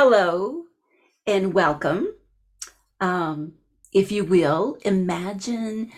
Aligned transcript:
Hello 0.00 0.62
and 1.26 1.52
welcome. 1.52 2.14
Um, 3.00 3.54
if 3.92 4.12
you 4.12 4.22
will, 4.22 4.78
imagine 4.82 5.90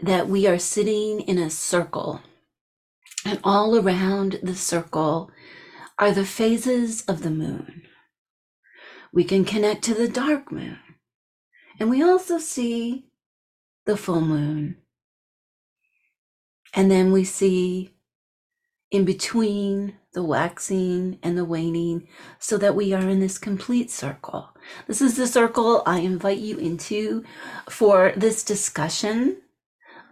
that 0.00 0.26
we 0.26 0.46
are 0.46 0.58
sitting 0.58 1.20
in 1.20 1.36
a 1.36 1.50
circle, 1.50 2.22
and 3.26 3.38
all 3.44 3.76
around 3.76 4.40
the 4.42 4.54
circle 4.54 5.30
are 5.98 6.12
the 6.12 6.24
phases 6.24 7.04
of 7.04 7.22
the 7.22 7.30
moon. 7.30 7.82
We 9.12 9.22
can 9.22 9.44
connect 9.44 9.82
to 9.82 9.92
the 9.92 10.08
dark 10.08 10.50
moon, 10.50 10.78
and 11.78 11.90
we 11.90 12.02
also 12.02 12.38
see 12.38 13.10
the 13.84 13.98
full 13.98 14.22
moon. 14.22 14.78
And 16.72 16.90
then 16.90 17.12
we 17.12 17.24
see 17.24 17.90
in 18.90 19.04
between 19.04 19.98
the 20.12 20.22
waxing 20.22 21.18
and 21.22 21.36
the 21.36 21.44
waning 21.44 22.06
so 22.38 22.58
that 22.58 22.74
we 22.74 22.92
are 22.92 23.08
in 23.08 23.20
this 23.20 23.38
complete 23.38 23.90
circle. 23.90 24.50
This 24.86 25.00
is 25.00 25.16
the 25.16 25.26
circle 25.26 25.82
I 25.86 26.00
invite 26.00 26.38
you 26.38 26.58
into 26.58 27.24
for 27.68 28.12
this 28.16 28.42
discussion 28.42 29.38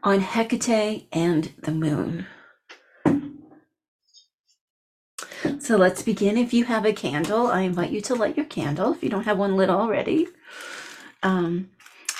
on 0.02 0.20
Hecate 0.20 1.06
and 1.12 1.52
the 1.58 1.72
moon. 1.72 2.26
So 5.58 5.76
let's 5.76 6.02
begin. 6.02 6.36
If 6.36 6.52
you 6.52 6.64
have 6.64 6.84
a 6.84 6.92
candle, 6.92 7.46
I 7.46 7.60
invite 7.62 7.90
you 7.90 8.00
to 8.02 8.14
light 8.14 8.36
your 8.36 8.46
candle 8.46 8.94
if 8.94 9.02
you 9.02 9.10
don't 9.10 9.24
have 9.24 9.38
one 9.38 9.56
lit 9.56 9.70
already. 9.70 10.26
Um, 11.22 11.70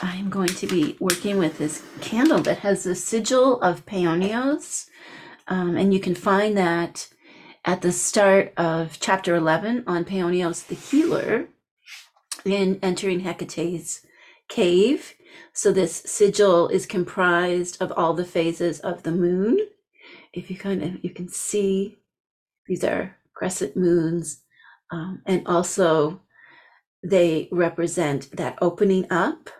I'm 0.02 0.30
going 0.30 0.48
to 0.48 0.66
be 0.66 0.96
working 1.00 1.38
with 1.38 1.58
this 1.58 1.82
candle 2.00 2.40
that 2.40 2.58
has 2.58 2.84
the 2.84 2.94
sigil 2.94 3.60
of 3.60 3.86
Paonios 3.86 4.88
um, 5.48 5.76
and 5.76 5.92
you 5.92 6.00
can 6.00 6.14
find 6.14 6.56
that 6.56 7.08
at 7.64 7.82
the 7.82 7.92
start 7.92 8.52
of 8.56 8.98
chapter 9.00 9.34
11 9.34 9.84
on 9.86 10.04
Paonios 10.04 10.66
the 10.66 10.74
Healer 10.74 11.48
in 12.44 12.78
entering 12.82 13.20
Hecate's 13.20 14.04
cave. 14.48 15.14
So 15.52 15.72
this 15.72 16.02
sigil 16.06 16.68
is 16.68 16.86
comprised 16.86 17.80
of 17.80 17.92
all 17.92 18.14
the 18.14 18.24
phases 18.24 18.80
of 18.80 19.02
the 19.02 19.12
moon. 19.12 19.58
If 20.32 20.50
you 20.50 20.56
kind 20.56 20.82
of, 20.82 21.04
you 21.04 21.10
can 21.10 21.28
see 21.28 21.98
these 22.66 22.84
are 22.84 23.16
crescent 23.34 23.76
moons. 23.76 24.42
Um, 24.90 25.22
and 25.26 25.46
also 25.46 26.22
they 27.02 27.48
represent 27.52 28.36
that 28.36 28.58
opening 28.60 29.10
up 29.10 29.50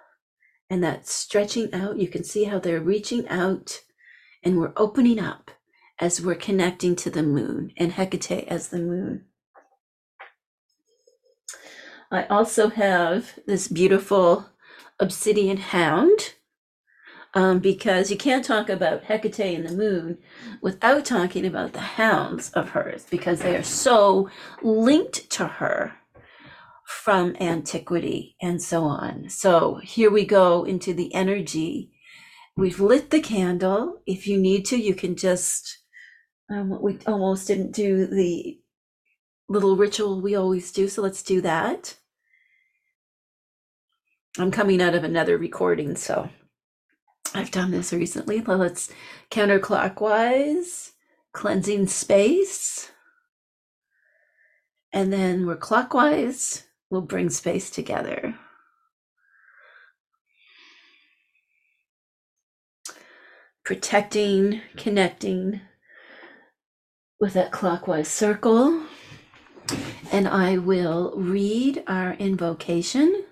and 0.71 0.83
that 0.83 1.07
stretching 1.07 1.73
out. 1.75 1.99
You 1.99 2.09
can 2.09 2.25
see 2.25 2.45
how 2.45 2.59
they're 2.59 2.81
reaching 2.81 3.29
out 3.29 3.81
and 4.43 4.59
we're 4.59 4.73
opening 4.77 5.19
up 5.19 5.51
as 6.01 6.21
we're 6.21 6.35
connecting 6.35 6.97
to 6.97 7.11
the 7.11 7.23
moon 7.23 7.73
and 7.77 7.93
Hecate 7.93 8.49
as 8.49 8.69
the 8.69 8.79
moon. 8.79 9.27
I 12.11 12.25
also 12.25 12.71
have 12.71 13.39
this 13.47 13.69
beautiful 13.69 14.47
obsidian 14.99 15.59
hound 15.59 16.35
um, 17.35 17.61
because 17.61 18.11
you 18.11 18.17
can't 18.17 18.45
talk 18.45 18.69
about 18.69 19.05
Hecate 19.05 19.55
and 19.55 19.69
the 19.69 19.77
moon 19.77 20.19
without 20.61 21.05
talking 21.05 21.47
about 21.47 21.75
the 21.75 21.81
hounds 21.81 22.51
of 22.51 22.71
hers 22.71 23.07
because 23.09 23.41
they 23.41 23.57
are 23.57 23.63
so 23.63 24.29
linked 24.63 25.31
to 25.31 25.47
her 25.47 25.93
from 26.85 27.37
antiquity 27.41 28.35
and 28.43 28.61
so 28.61 28.83
on. 28.83 29.29
So 29.29 29.81
here 29.85 30.11
we 30.11 30.25
go 30.25 30.65
into 30.65 30.93
the 30.93 31.15
energy. 31.15 31.93
We've 32.57 32.81
lit 32.81 33.11
the 33.11 33.21
candle. 33.21 34.01
If 34.07 34.27
you 34.27 34.37
need 34.37 34.65
to, 34.67 34.77
you 34.77 34.95
can 34.95 35.15
just 35.15 35.80
um, 36.51 36.81
we 36.81 36.99
almost 37.07 37.47
didn't 37.47 37.73
do 37.73 38.07
the 38.07 38.59
little 39.49 39.77
ritual 39.77 40.21
we 40.21 40.35
always 40.35 40.73
do, 40.73 40.89
so 40.89 41.03
let's 41.03 41.23
do 41.23 41.41
that. 41.41 41.97
I'm 44.39 44.51
coming 44.51 44.81
out 44.81 44.95
of 44.95 45.05
another 45.05 45.39
recording, 45.39 45.97
so 45.97 46.29
I've 47.35 47.51
done 47.51 47.71
this 47.71 47.93
recently. 47.93 48.41
But 48.41 48.59
Let's 48.59 48.93
counterclockwise, 49.31 50.91
cleansing 51.33 51.87
space. 51.89 52.91
And 54.93 55.13
then 55.13 55.47
we're 55.47 55.57
clockwise, 55.57 56.65
we'll 56.91 57.03
bring 57.03 57.31
space 57.31 57.71
together. 57.71 58.35
Protecting, 63.65 64.63
connecting, 64.77 65.61
with 67.21 67.35
that 67.35 67.53
clockwise 67.53 68.09
circle. 68.09 68.83
And 70.11 70.27
I 70.27 70.59
will 70.59 71.13
read 71.15 71.85
our 71.87 72.15
invocation 72.15 73.25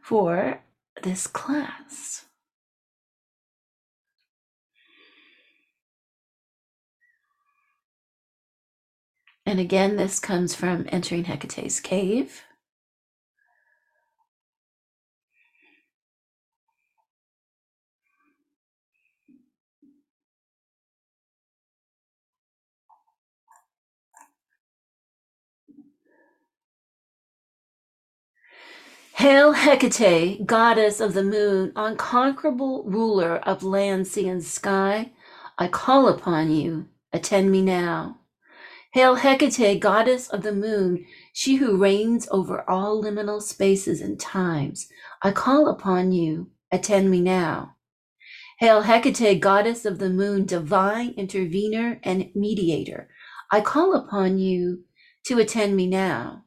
for 0.00 0.62
this 1.02 1.26
class. 1.26 2.24
And 9.46 9.60
again, 9.60 9.96
this 9.96 10.20
comes 10.20 10.54
from 10.54 10.86
entering 10.88 11.24
Hecate's 11.24 11.80
cave. 11.80 12.44
Hail 29.18 29.52
Hecate, 29.52 30.44
goddess 30.44 30.98
of 30.98 31.14
the 31.14 31.22
moon, 31.22 31.70
unconquerable 31.76 32.82
ruler 32.82 33.36
of 33.36 33.62
land, 33.62 34.08
sea, 34.08 34.26
and 34.26 34.42
sky. 34.42 35.12
I 35.56 35.68
call 35.68 36.08
upon 36.08 36.50
you, 36.50 36.88
attend 37.12 37.52
me 37.52 37.62
now. 37.62 38.18
Hail 38.92 39.14
Hecate, 39.14 39.78
goddess 39.78 40.28
of 40.28 40.42
the 40.42 40.52
moon, 40.52 41.06
she 41.32 41.56
who 41.56 41.76
reigns 41.76 42.26
over 42.32 42.68
all 42.68 43.00
liminal 43.00 43.40
spaces 43.40 44.00
and 44.00 44.18
times. 44.18 44.88
I 45.22 45.30
call 45.30 45.68
upon 45.68 46.10
you, 46.10 46.50
attend 46.72 47.08
me 47.08 47.20
now. 47.20 47.76
Hail 48.58 48.82
Hecate, 48.82 49.40
goddess 49.40 49.84
of 49.84 50.00
the 50.00 50.10
moon, 50.10 50.44
divine 50.44 51.14
intervener 51.16 52.00
and 52.02 52.30
mediator. 52.34 53.08
I 53.52 53.60
call 53.60 53.94
upon 53.94 54.38
you 54.38 54.82
to 55.26 55.38
attend 55.38 55.76
me 55.76 55.86
now. 55.86 56.43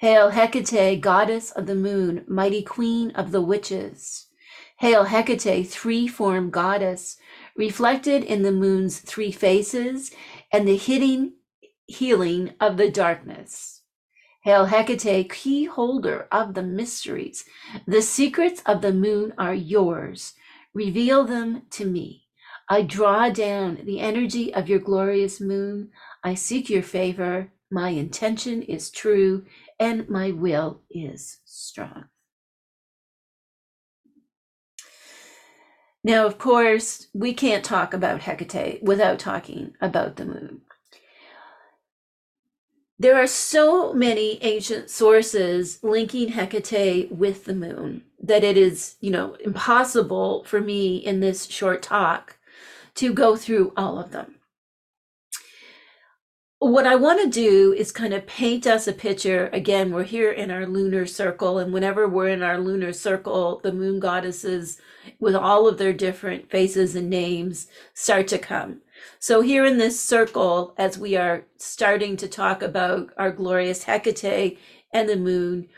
Hail 0.00 0.30
Hecate, 0.30 1.00
goddess 1.00 1.50
of 1.52 1.64
the 1.64 1.74
moon, 1.74 2.22
mighty 2.28 2.62
queen 2.62 3.12
of 3.12 3.32
the 3.32 3.40
witches. 3.40 4.26
Hail 4.78 5.04
Hecate, 5.04 5.66
three 5.66 6.06
form 6.06 6.50
goddess, 6.50 7.16
reflected 7.56 8.22
in 8.22 8.42
the 8.42 8.52
moon's 8.52 8.98
three 8.98 9.32
faces 9.32 10.10
and 10.52 10.68
the 10.68 10.76
hidden 10.76 11.32
healing 11.86 12.52
of 12.60 12.76
the 12.76 12.90
darkness. 12.90 13.80
Hail 14.42 14.66
Hecate, 14.66 15.30
key 15.30 15.64
holder 15.64 16.28
of 16.30 16.52
the 16.52 16.62
mysteries. 16.62 17.46
The 17.86 18.02
secrets 18.02 18.62
of 18.66 18.82
the 18.82 18.92
moon 18.92 19.32
are 19.38 19.54
yours. 19.54 20.34
Reveal 20.74 21.24
them 21.24 21.62
to 21.70 21.86
me. 21.86 22.24
I 22.68 22.82
draw 22.82 23.30
down 23.30 23.78
the 23.84 24.00
energy 24.00 24.52
of 24.52 24.68
your 24.68 24.78
glorious 24.78 25.40
moon. 25.40 25.88
I 26.22 26.34
seek 26.34 26.68
your 26.68 26.82
favor. 26.82 27.50
My 27.70 27.90
intention 27.90 28.60
is 28.62 28.90
true 28.90 29.44
and 29.78 30.08
my 30.08 30.30
will 30.30 30.82
is 30.90 31.38
strong. 31.44 32.06
Now, 36.02 36.24
of 36.24 36.38
course, 36.38 37.08
we 37.12 37.34
can't 37.34 37.64
talk 37.64 37.92
about 37.92 38.22
Hecate 38.22 38.82
without 38.82 39.18
talking 39.18 39.74
about 39.80 40.16
the 40.16 40.24
moon. 40.24 40.60
There 42.98 43.20
are 43.20 43.26
so 43.26 43.92
many 43.92 44.38
ancient 44.42 44.88
sources 44.88 45.82
linking 45.82 46.28
Hecate 46.28 47.10
with 47.10 47.44
the 47.44 47.54
moon 47.54 48.04
that 48.22 48.44
it 48.44 48.56
is, 48.56 48.96
you 49.00 49.10
know, 49.10 49.34
impossible 49.44 50.44
for 50.44 50.60
me 50.60 50.96
in 50.96 51.20
this 51.20 51.46
short 51.46 51.82
talk 51.82 52.38
to 52.94 53.12
go 53.12 53.36
through 53.36 53.72
all 53.76 53.98
of 53.98 54.12
them 54.12 54.35
what 56.66 56.86
I 56.86 56.96
want 56.96 57.22
to 57.22 57.28
do 57.28 57.72
is 57.72 57.92
kind 57.92 58.12
of 58.12 58.26
paint 58.26 58.66
us 58.66 58.88
a 58.88 58.92
picture. 58.92 59.48
Again, 59.52 59.92
we're 59.92 60.02
here 60.02 60.32
in 60.32 60.50
our 60.50 60.66
lunar 60.66 61.06
circle, 61.06 61.58
and 61.58 61.72
whenever 61.72 62.08
we're 62.08 62.28
in 62.28 62.42
our 62.42 62.58
lunar 62.58 62.92
circle, 62.92 63.60
the 63.62 63.72
moon 63.72 64.00
goddesses, 64.00 64.78
with 65.20 65.36
all 65.36 65.68
of 65.68 65.78
their 65.78 65.92
different 65.92 66.50
faces 66.50 66.96
and 66.96 67.08
names, 67.08 67.68
start 67.94 68.26
to 68.28 68.38
come. 68.38 68.80
So, 69.20 69.42
here 69.42 69.64
in 69.64 69.78
this 69.78 70.00
circle, 70.00 70.74
as 70.76 70.98
we 70.98 71.16
are 71.16 71.44
starting 71.56 72.16
to 72.16 72.26
talk 72.28 72.62
about 72.62 73.10
our 73.16 73.30
glorious 73.30 73.84
Hecate 73.84 74.58
and 74.92 75.08
the 75.08 75.16
moon, 75.16 75.68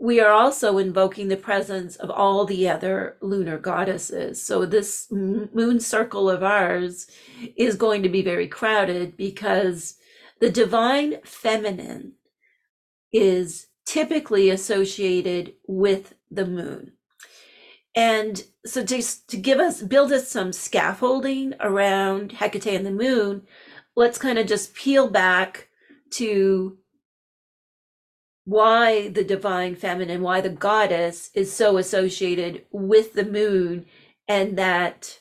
we 0.00 0.20
are 0.20 0.32
also 0.32 0.78
invoking 0.78 1.28
the 1.28 1.36
presence 1.36 1.96
of 1.96 2.10
all 2.10 2.46
the 2.46 2.68
other 2.68 3.16
lunar 3.20 3.58
goddesses. 3.58 4.42
So, 4.42 4.64
this 4.64 5.08
moon 5.10 5.80
circle 5.80 6.30
of 6.30 6.42
ours 6.42 7.08
is 7.56 7.76
going 7.76 8.02
to 8.04 8.08
be 8.08 8.22
very 8.22 8.48
crowded 8.48 9.14
because 9.14 9.97
The 10.40 10.50
divine 10.50 11.18
feminine 11.24 12.14
is 13.12 13.68
typically 13.86 14.50
associated 14.50 15.54
with 15.66 16.14
the 16.30 16.46
moon. 16.46 16.92
And 17.94 18.44
so 18.64 18.84
just 18.84 19.28
to 19.30 19.36
give 19.36 19.58
us 19.58 19.82
build 19.82 20.12
us 20.12 20.28
some 20.28 20.52
scaffolding 20.52 21.54
around 21.58 22.32
Hecate 22.32 22.76
and 22.76 22.86
the 22.86 22.92
moon, 22.92 23.42
let's 23.96 24.18
kind 24.18 24.38
of 24.38 24.46
just 24.46 24.74
peel 24.74 25.08
back 25.08 25.68
to 26.10 26.78
why 28.44 29.08
the 29.08 29.24
divine 29.24 29.74
feminine, 29.74 30.22
why 30.22 30.40
the 30.40 30.48
goddess 30.48 31.30
is 31.34 31.52
so 31.52 31.76
associated 31.76 32.64
with 32.70 33.14
the 33.14 33.24
moon, 33.24 33.84
and 34.28 34.56
that 34.56 35.20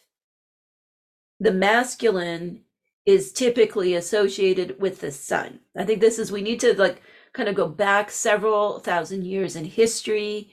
the 1.39 1.51
masculine 1.51 2.61
is 3.07 3.31
typically 3.31 3.95
associated 3.95 4.79
with 4.79 4.99
the 4.99 5.11
sun. 5.11 5.61
I 5.77 5.85
think 5.85 6.01
this 6.01 6.19
is, 6.19 6.29
we 6.29 6.41
need 6.41 6.59
to 6.59 6.77
like 6.77 7.01
kind 7.31 7.47
of 7.47 7.55
go 7.55 7.67
back 7.69 8.11
several 8.11 8.79
thousand 8.79 9.25
years 9.25 9.55
in 9.55 9.63
history. 9.63 10.51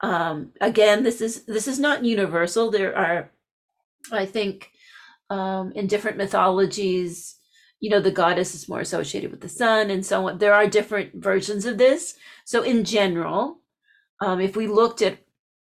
Um, 0.00 0.52
again, 0.60 1.02
this 1.02 1.20
is 1.20 1.44
this 1.46 1.66
is 1.66 1.80
not 1.80 2.04
universal. 2.04 2.70
There 2.70 2.96
are, 2.96 3.30
I 4.12 4.24
think, 4.24 4.70
um, 5.30 5.72
in 5.72 5.88
different 5.88 6.16
mythologies, 6.16 7.36
you 7.80 7.90
know, 7.90 8.00
the 8.00 8.12
goddess 8.12 8.54
is 8.54 8.68
more 8.68 8.80
associated 8.80 9.32
with 9.32 9.40
the 9.40 9.48
sun 9.48 9.90
and 9.90 10.06
so 10.06 10.28
on. 10.28 10.38
There 10.38 10.54
are 10.54 10.68
different 10.68 11.14
versions 11.16 11.66
of 11.66 11.76
this. 11.76 12.14
So 12.44 12.62
in 12.62 12.84
general, 12.84 13.60
um, 14.20 14.40
if 14.40 14.54
we 14.54 14.68
looked 14.68 15.02
at, 15.02 15.18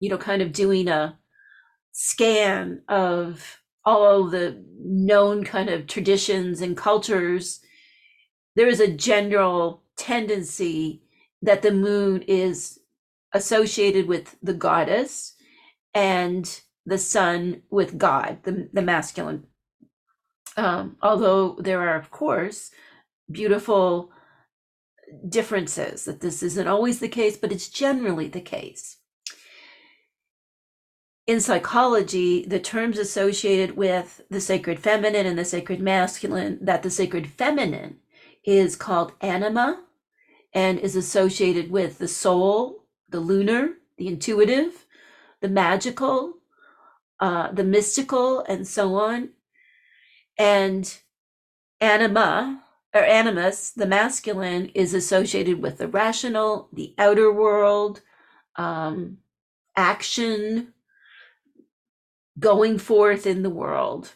you 0.01 0.11
know, 0.11 0.19
kind 0.19 0.43
of 0.43 0.53
doing 0.53 0.89
a 0.89 1.19
scan 1.93 2.83
of 2.89 3.63
all 3.87 4.25
the 4.25 4.63
known 4.79 5.45
kind 5.45 5.71
of 5.71 5.87
traditions 5.87 6.61
and 6.61 6.77
cultures, 6.77 7.61
there 8.57 8.69
is 8.69 8.81
a 8.81 8.93
general 8.93 9.85
tendency 9.97 11.03
that 11.41 11.63
the 11.63 11.73
moon 11.73 12.23
is 12.23 12.81
associated 13.33 14.09
with 14.09 14.37
the 14.43 14.55
goddess 14.55 15.35
and 15.95 16.61
the 16.85 16.99
sun 16.99 17.63
with 17.71 17.97
God, 17.97 18.39
the, 18.43 18.69
the 18.73 18.83
masculine. 18.83 19.45
Um, 20.57 20.97
although 21.03 21.57
there 21.61 21.81
are, 21.81 21.97
of 21.97 22.11
course, 22.11 22.71
beautiful 23.31 24.11
differences, 25.29 26.05
that 26.07 26.21
this 26.21 26.43
isn't 26.43 26.67
always 26.67 27.01
the 27.01 27.09
case, 27.09 27.37
but 27.37 27.53
it's 27.53 27.69
generally 27.69 28.29
the 28.29 28.41
case. 28.41 28.96
In 31.27 31.41
psychology, 31.41 32.47
the 32.47 32.61
terms 32.61 32.99
associated 32.99 33.77
with 33.77 34.21
the 34.31 34.41
sacred 34.41 34.79
feminine 34.79 35.27
and 35.27 35.37
the 35.37 35.45
sacred 35.45 35.81
masculine, 35.81 36.59
that 36.61 36.85
the 36.85 36.91
sacred 36.91 37.27
feminine 37.27 37.97
is 38.45 38.77
called 38.77 39.13
anima 39.21 39.83
and 40.55 40.79
is 40.79 40.95
associated 40.95 41.69
with 41.69 41.99
the 41.99 42.07
soul, 42.07 42.85
the 43.09 43.19
lunar, 43.19 43.71
the 43.99 44.07
intuitive, 44.07 44.87
the 45.41 45.49
magical, 45.49 46.35
uh, 47.19 47.51
the 47.51 47.65
mystical, 47.65 48.41
and 48.49 48.67
so 48.67 48.95
on. 48.95 49.31
And 50.39 50.97
anima 51.81 52.63
or 52.95 53.03
animus, 53.03 53.71
the 53.71 53.87
masculine, 53.87 54.67
is 54.75 54.95
associated 54.95 55.61
with 55.61 55.79
the 55.79 55.89
rational, 55.89 56.69
the 56.73 56.95
outer 56.99 57.33
world, 57.33 58.03
um, 58.55 59.19
action, 59.77 60.73
going 62.39 62.79
forth 62.79 63.27
in 63.27 63.43
the 63.43 63.51
world, 63.51 64.15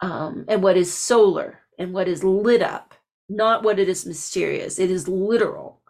um, 0.00 0.44
and 0.48 0.62
what 0.62 0.76
is 0.76 0.92
solar 0.92 1.60
and 1.78 1.92
what 1.92 2.08
is 2.08 2.22
lit 2.22 2.62
up 2.62 2.94
not 3.36 3.62
what 3.62 3.78
it 3.78 3.88
is 3.88 4.06
mysterious. 4.06 4.78
It 4.78 4.90
is 4.90 5.08
literal 5.08 5.80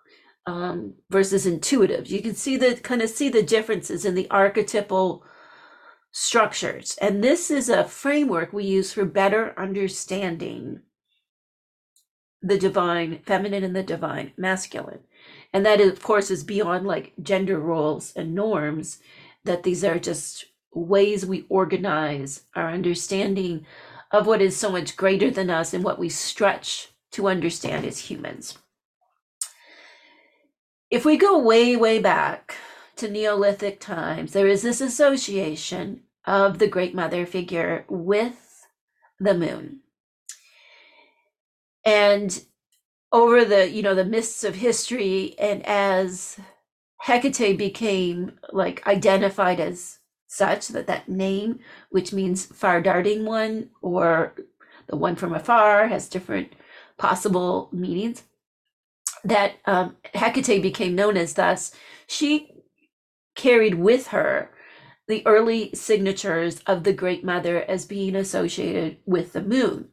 um, 0.46 0.94
versus 1.10 1.46
intuitive. 1.46 2.06
You 2.08 2.22
can 2.22 2.34
see 2.34 2.56
the 2.56 2.76
kind 2.76 3.02
of 3.02 3.10
see 3.10 3.28
the 3.28 3.42
differences 3.42 4.04
in 4.04 4.14
the 4.14 4.28
archetypal 4.30 5.24
structures. 6.10 6.96
And 7.00 7.22
this 7.22 7.50
is 7.50 7.68
a 7.68 7.84
framework 7.84 8.52
we 8.52 8.64
use 8.64 8.92
for 8.92 9.04
better 9.04 9.58
understanding 9.58 10.80
the 12.40 12.58
divine 12.58 13.20
feminine 13.24 13.62
and 13.62 13.74
the 13.74 13.84
divine 13.84 14.32
masculine. 14.36 15.00
And 15.52 15.64
that, 15.64 15.80
of 15.80 16.02
course, 16.02 16.30
is 16.30 16.42
beyond 16.42 16.86
like 16.86 17.12
gender 17.22 17.58
roles 17.58 18.12
and 18.16 18.34
norms, 18.34 18.98
that 19.44 19.62
these 19.62 19.84
are 19.84 19.98
just 19.98 20.46
ways 20.74 21.26
we 21.26 21.46
organize 21.48 22.44
our 22.54 22.70
understanding 22.70 23.66
of 24.10 24.26
what 24.26 24.42
is 24.42 24.56
so 24.56 24.70
much 24.70 24.96
greater 24.96 25.30
than 25.30 25.50
us 25.50 25.72
and 25.72 25.82
what 25.82 25.98
we 25.98 26.08
stretch 26.08 26.88
to 27.12 27.28
understand 27.28 27.84
as 27.84 27.98
humans. 27.98 28.58
If 30.90 31.04
we 31.04 31.16
go 31.16 31.38
way, 31.38 31.76
way 31.76 31.98
back 31.98 32.54
to 32.96 33.10
Neolithic 33.10 33.80
times, 33.80 34.32
there 34.32 34.46
is 34.46 34.62
this 34.62 34.80
association 34.80 36.02
of 36.26 36.58
the 36.58 36.68
Great 36.68 36.94
Mother 36.94 37.24
figure 37.24 37.84
with 37.88 38.66
the 39.18 39.34
moon. 39.34 39.80
And 41.84 42.44
over 43.10 43.44
the, 43.44 43.68
you 43.70 43.82
know, 43.82 43.94
the 43.94 44.04
mists 44.04 44.44
of 44.44 44.54
history, 44.54 45.34
and 45.38 45.64
as 45.66 46.38
Hecate 46.98 47.58
became 47.58 48.38
like 48.52 48.86
identified 48.86 49.60
as 49.60 49.98
such, 50.32 50.68
that 50.68 50.86
that 50.86 51.08
name, 51.08 51.60
which 51.90 52.12
means 52.12 52.46
far 52.46 52.80
darting 52.80 53.24
one, 53.24 53.68
or 53.82 54.34
the 54.86 54.96
one 54.96 55.14
from 55.14 55.34
afar, 55.34 55.88
has 55.88 56.08
different 56.08 56.52
possible 56.96 57.68
meanings 57.72 58.22
that 59.24 59.54
um, 59.66 59.96
Hecate 60.14 60.62
became 60.62 60.94
known 60.94 61.16
as 61.16 61.34
thus, 61.34 61.72
she 62.06 62.50
carried 63.34 63.74
with 63.74 64.08
her 64.08 64.50
the 65.08 65.22
early 65.26 65.70
signatures 65.74 66.60
of 66.66 66.84
the 66.84 66.92
Great 66.92 67.24
Mother 67.24 67.62
as 67.62 67.84
being 67.84 68.16
associated 68.16 68.98
with 69.04 69.32
the 69.32 69.42
moon. 69.42 69.88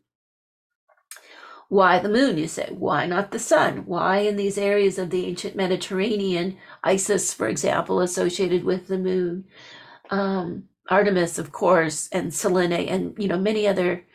Why 1.67 1.99
the 1.99 2.09
moon, 2.09 2.37
you 2.37 2.47
say? 2.47 2.69
Why 2.71 3.05
not 3.05 3.31
the 3.31 3.39
sun? 3.39 3.85
Why 3.85 4.19
in 4.19 4.37
these 4.37 4.57
areas 4.57 4.97
of 4.97 5.11
the 5.11 5.25
ancient 5.25 5.55
Mediterranean, 5.55 6.57
Isis, 6.83 7.33
for 7.33 7.47
example, 7.47 7.99
associated 7.99 8.63
with 8.63 8.87
the 8.87 8.97
moon, 8.97 9.45
um, 10.09 10.65
Artemis, 10.89 11.37
of 11.37 11.51
course, 11.51 12.09
and 12.11 12.33
Selene, 12.33 12.71
and 12.71 13.15
you 13.17 13.27
know 13.27 13.37
many 13.37 13.67
other 13.67 14.05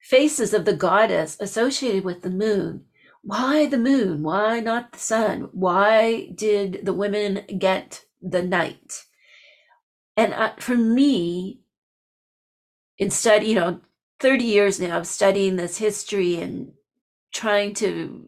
faces 0.00 0.52
of 0.52 0.64
the 0.64 0.76
goddess 0.76 1.36
associated 1.40 2.04
with 2.04 2.22
the 2.22 2.30
moon. 2.30 2.84
Why 3.22 3.66
the 3.66 3.78
moon? 3.78 4.22
Why 4.22 4.60
not 4.60 4.92
the 4.92 4.98
sun? 4.98 5.48
Why 5.52 6.30
did 6.34 6.80
the 6.84 6.92
women 6.92 7.44
get 7.58 8.04
the 8.20 8.42
night? 8.42 9.04
And 10.16 10.34
uh, 10.34 10.52
for 10.58 10.76
me, 10.76 11.60
instead, 12.98 13.44
you 13.44 13.54
know, 13.54 13.80
30 14.20 14.44
years 14.44 14.80
now 14.80 14.98
of 14.98 15.06
studying 15.06 15.56
this 15.56 15.78
history 15.78 16.36
and 16.36 16.72
trying 17.32 17.74
to 17.74 18.24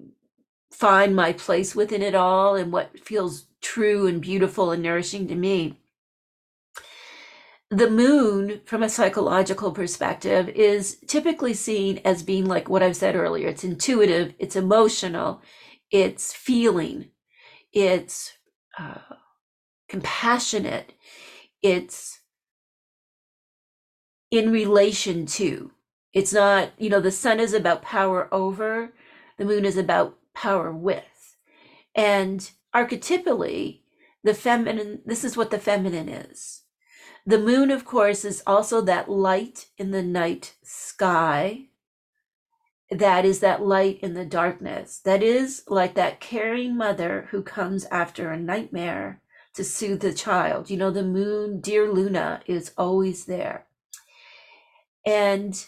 find 0.71 1.15
my 1.15 1.33
place 1.33 1.75
within 1.75 2.03
it 2.03 2.15
all 2.15 2.57
and 2.57 2.73
what 2.73 2.99
feels 2.99 3.47
true 3.61 4.07
and 4.07 4.21
beautiful 4.21 4.71
and 4.71 4.83
nourishing 4.83 5.29
to 5.29 5.35
me 5.35 5.79
the 7.75 7.91
moon, 7.91 8.61
from 8.65 8.83
a 8.85 8.89
psychological 8.89 9.73
perspective, 9.73 10.49
is 10.51 10.99
typically 11.07 11.55
seen 11.55 12.01
as 12.05 12.23
being 12.23 12.47
like 12.47 12.69
what 12.69 12.83
I've 12.83 12.97
said 12.97 13.17
earlier 13.17 13.49
it's 13.49 13.65
intuitive, 13.65 14.35
it's 14.39 14.55
emotional, 14.55 15.43
it's 15.91 16.33
feeling, 16.33 17.11
it's 17.73 18.33
uh, 18.79 18.99
compassionate, 19.89 20.93
it's 21.63 22.21
in 24.31 24.53
relation 24.53 25.27
to. 25.27 25.73
It's 26.13 26.33
not, 26.33 26.71
you 26.79 26.91
know, 26.91 27.01
the 27.01 27.11
sun 27.11 27.41
is 27.41 27.55
about 27.55 27.83
power 27.83 28.33
over, 28.33 28.93
the 29.37 29.45
moon 29.45 29.65
is 29.65 29.77
about 29.77 30.17
power 30.33 30.73
with. 30.73 31.37
And 31.95 32.49
archetypally, 32.75 33.81
the 34.23 34.35
feminine, 34.35 35.01
this 35.05 35.25
is 35.25 35.37
what 35.37 35.51
the 35.51 35.59
feminine 35.59 36.09
is 36.09 36.64
the 37.27 37.39
moon, 37.39 37.71
of 37.71 37.85
course, 37.85 38.25
is 38.25 38.43
also 38.47 38.81
that 38.83 39.11
light 39.11 39.67
in 39.79 39.91
the 39.91 40.03
night 40.03 40.55
sky. 40.63 41.67
That 42.91 43.25
is 43.25 43.41
that 43.41 43.63
light 43.63 43.99
in 44.01 44.15
the 44.15 44.27
darkness. 44.27 45.01
That 45.05 45.23
is 45.23 45.63
like 45.67 45.95
that 45.95 46.21
caring 46.21 46.77
mother 46.77 47.29
who 47.31 47.43
comes 47.43 47.87
after 47.87 48.31
a 48.31 48.39
nightmare 48.39 49.23
to 49.55 49.65
soothe 49.65 50.01
the 50.01 50.13
child. 50.13 50.69
You 50.69 50.77
know, 50.77 50.91
the 50.91 51.03
moon, 51.03 51.61
dear 51.61 51.91
Luna, 51.91 52.43
is 52.47 52.73
always 52.77 53.25
there. 53.25 53.67
And 55.07 55.65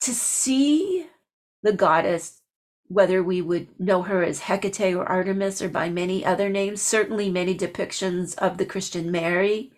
to 0.00 0.12
see 0.12 1.06
the 1.62 1.72
goddess 1.72 2.42
whether 2.88 3.22
we 3.22 3.40
would 3.40 3.68
know 3.80 4.02
her 4.02 4.22
as 4.22 4.40
Hecate 4.40 4.94
or 4.94 5.04
Artemis 5.04 5.60
or 5.60 5.68
by 5.68 5.88
many 5.88 6.24
other 6.24 6.48
names, 6.48 6.80
certainly 6.82 7.30
many 7.30 7.56
depictions 7.56 8.36
of 8.38 8.58
the 8.58 8.66
Christian 8.66 9.10
Mary, 9.10 9.72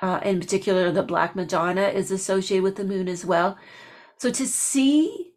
uh, 0.00 0.20
in 0.22 0.40
particular 0.40 0.90
the 0.92 1.02
Black 1.02 1.34
Madonna, 1.34 1.88
is 1.88 2.10
associated 2.10 2.62
with 2.62 2.76
the 2.76 2.84
moon 2.84 3.08
as 3.08 3.24
well. 3.24 3.56
So 4.18 4.30
to 4.30 4.46
see 4.46 5.32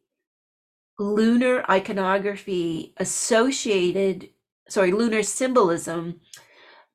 lunar 1.00 1.64
iconography 1.70 2.94
associated, 2.98 4.30
sorry, 4.70 4.92
lunar 4.92 5.24
symbolism 5.24 6.22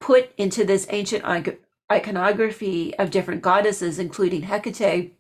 put 0.01 0.33
into 0.37 0.65
this 0.65 0.87
ancient 0.91 1.25
iconography 1.91 2.97
of 2.99 3.11
different 3.11 3.43
goddesses, 3.43 3.99
including 3.99 4.43
Hecate, 4.43 5.17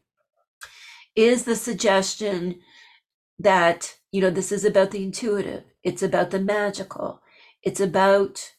is 1.16 1.44
the 1.44 1.56
suggestion 1.56 2.60
that, 3.38 3.96
you 4.12 4.20
know, 4.20 4.30
this 4.30 4.52
is 4.52 4.64
about 4.64 4.90
the 4.90 5.02
intuitive, 5.02 5.64
it's 5.82 6.02
about 6.02 6.30
the 6.30 6.40
magical, 6.40 7.22
it's 7.62 7.80
about 7.80 8.54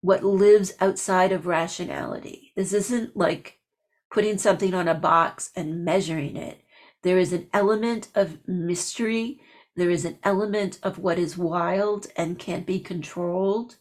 what 0.00 0.24
lives 0.24 0.72
outside 0.80 1.32
of 1.32 1.46
rationality. 1.46 2.52
This 2.56 2.72
isn't 2.72 3.16
like 3.16 3.58
putting 4.10 4.38
something 4.38 4.74
on 4.74 4.88
a 4.88 4.94
box 4.94 5.50
and 5.54 5.84
measuring 5.84 6.36
it. 6.36 6.62
There 7.02 7.18
is 7.18 7.32
an 7.32 7.48
element 7.52 8.08
of 8.14 8.38
mystery. 8.46 9.40
There 9.76 9.90
is 9.90 10.04
an 10.04 10.18
element 10.22 10.78
of 10.82 10.98
what 10.98 11.18
is 11.18 11.36
wild 11.38 12.06
and 12.16 12.38
can't 12.38 12.66
be 12.66 12.80
controlled. 12.80 13.76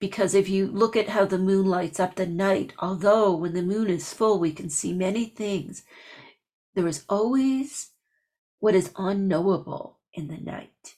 Because 0.00 0.34
if 0.34 0.48
you 0.48 0.66
look 0.66 0.96
at 0.96 1.10
how 1.10 1.24
the 1.24 1.38
moon 1.38 1.66
lights 1.66 2.00
up 2.00 2.16
the 2.16 2.26
night, 2.26 2.72
although 2.78 3.34
when 3.34 3.54
the 3.54 3.62
moon 3.62 3.88
is 3.88 4.12
full, 4.12 4.38
we 4.38 4.52
can 4.52 4.68
see 4.68 4.92
many 4.92 5.26
things, 5.26 5.84
there 6.74 6.88
is 6.88 7.04
always 7.08 7.90
what 8.64 8.74
is 8.74 8.90
unknowable 8.96 9.98
in 10.14 10.28
the 10.28 10.38
night. 10.38 10.94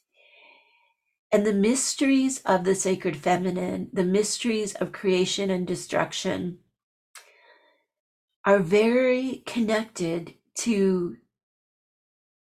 And 1.32 1.44
the 1.44 1.52
mysteries 1.52 2.40
of 2.44 2.62
the 2.62 2.76
sacred 2.76 3.16
feminine, 3.16 3.88
the 3.92 4.04
mysteries 4.04 4.76
of 4.76 4.92
creation 4.92 5.50
and 5.50 5.66
destruction, 5.66 6.58
are 8.44 8.60
very 8.60 9.42
connected 9.46 10.34
to 10.58 11.16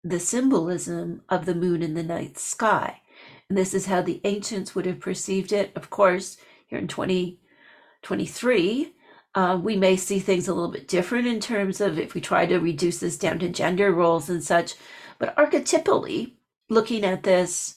the 0.03 0.19
symbolism 0.19 1.21
of 1.29 1.45
the 1.45 1.53
moon 1.53 1.83
in 1.83 1.93
the 1.93 2.01
night 2.01 2.39
sky. 2.39 3.01
And 3.47 3.55
this 3.55 3.75
is 3.75 3.85
how 3.85 4.01
the 4.01 4.21
ancients 4.23 4.73
would 4.73 4.87
have 4.87 4.99
perceived 4.99 5.51
it. 5.51 5.71
Of 5.75 5.91
course, 5.91 6.37
here 6.65 6.79
in 6.79 6.87
2023, 6.87 8.95
uh, 9.35 9.59
we 9.61 9.75
may 9.75 9.95
see 9.95 10.17
things 10.17 10.47
a 10.47 10.53
little 10.55 10.71
bit 10.71 10.87
different 10.87 11.27
in 11.27 11.39
terms 11.39 11.79
of 11.79 11.99
if 11.99 12.15
we 12.15 12.21
try 12.21 12.47
to 12.47 12.57
reduce 12.57 13.01
this 13.01 13.19
down 13.19 13.37
to 13.37 13.49
gender 13.49 13.91
roles 13.91 14.27
and 14.27 14.43
such. 14.43 14.73
But 15.21 15.35
archetypally, 15.35 16.33
looking 16.67 17.05
at 17.05 17.21
this 17.21 17.75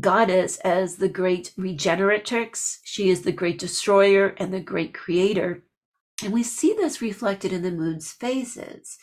goddess 0.00 0.56
as 0.60 0.96
the 0.96 1.10
great 1.10 1.52
regeneratrix, 1.58 2.78
she 2.84 3.10
is 3.10 3.20
the 3.20 3.32
great 3.32 3.58
destroyer 3.58 4.34
and 4.38 4.52
the 4.52 4.60
great 4.60 4.94
creator. 4.94 5.62
And 6.22 6.32
we 6.32 6.42
see 6.42 6.72
this 6.72 7.02
reflected 7.02 7.52
in 7.52 7.60
the 7.60 7.70
moon's 7.70 8.12
phases. 8.12 8.96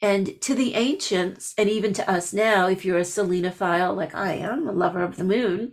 And 0.00 0.40
to 0.42 0.54
the 0.54 0.74
ancients, 0.74 1.52
and 1.58 1.68
even 1.68 1.92
to 1.94 2.08
us 2.08 2.32
now, 2.32 2.68
if 2.68 2.84
you're 2.84 2.98
a 2.98 3.02
Selenophile 3.02 3.96
like 3.96 4.14
I 4.14 4.34
am, 4.34 4.68
a 4.68 4.72
lover 4.72 5.02
of 5.02 5.16
the 5.16 5.24
moon, 5.24 5.72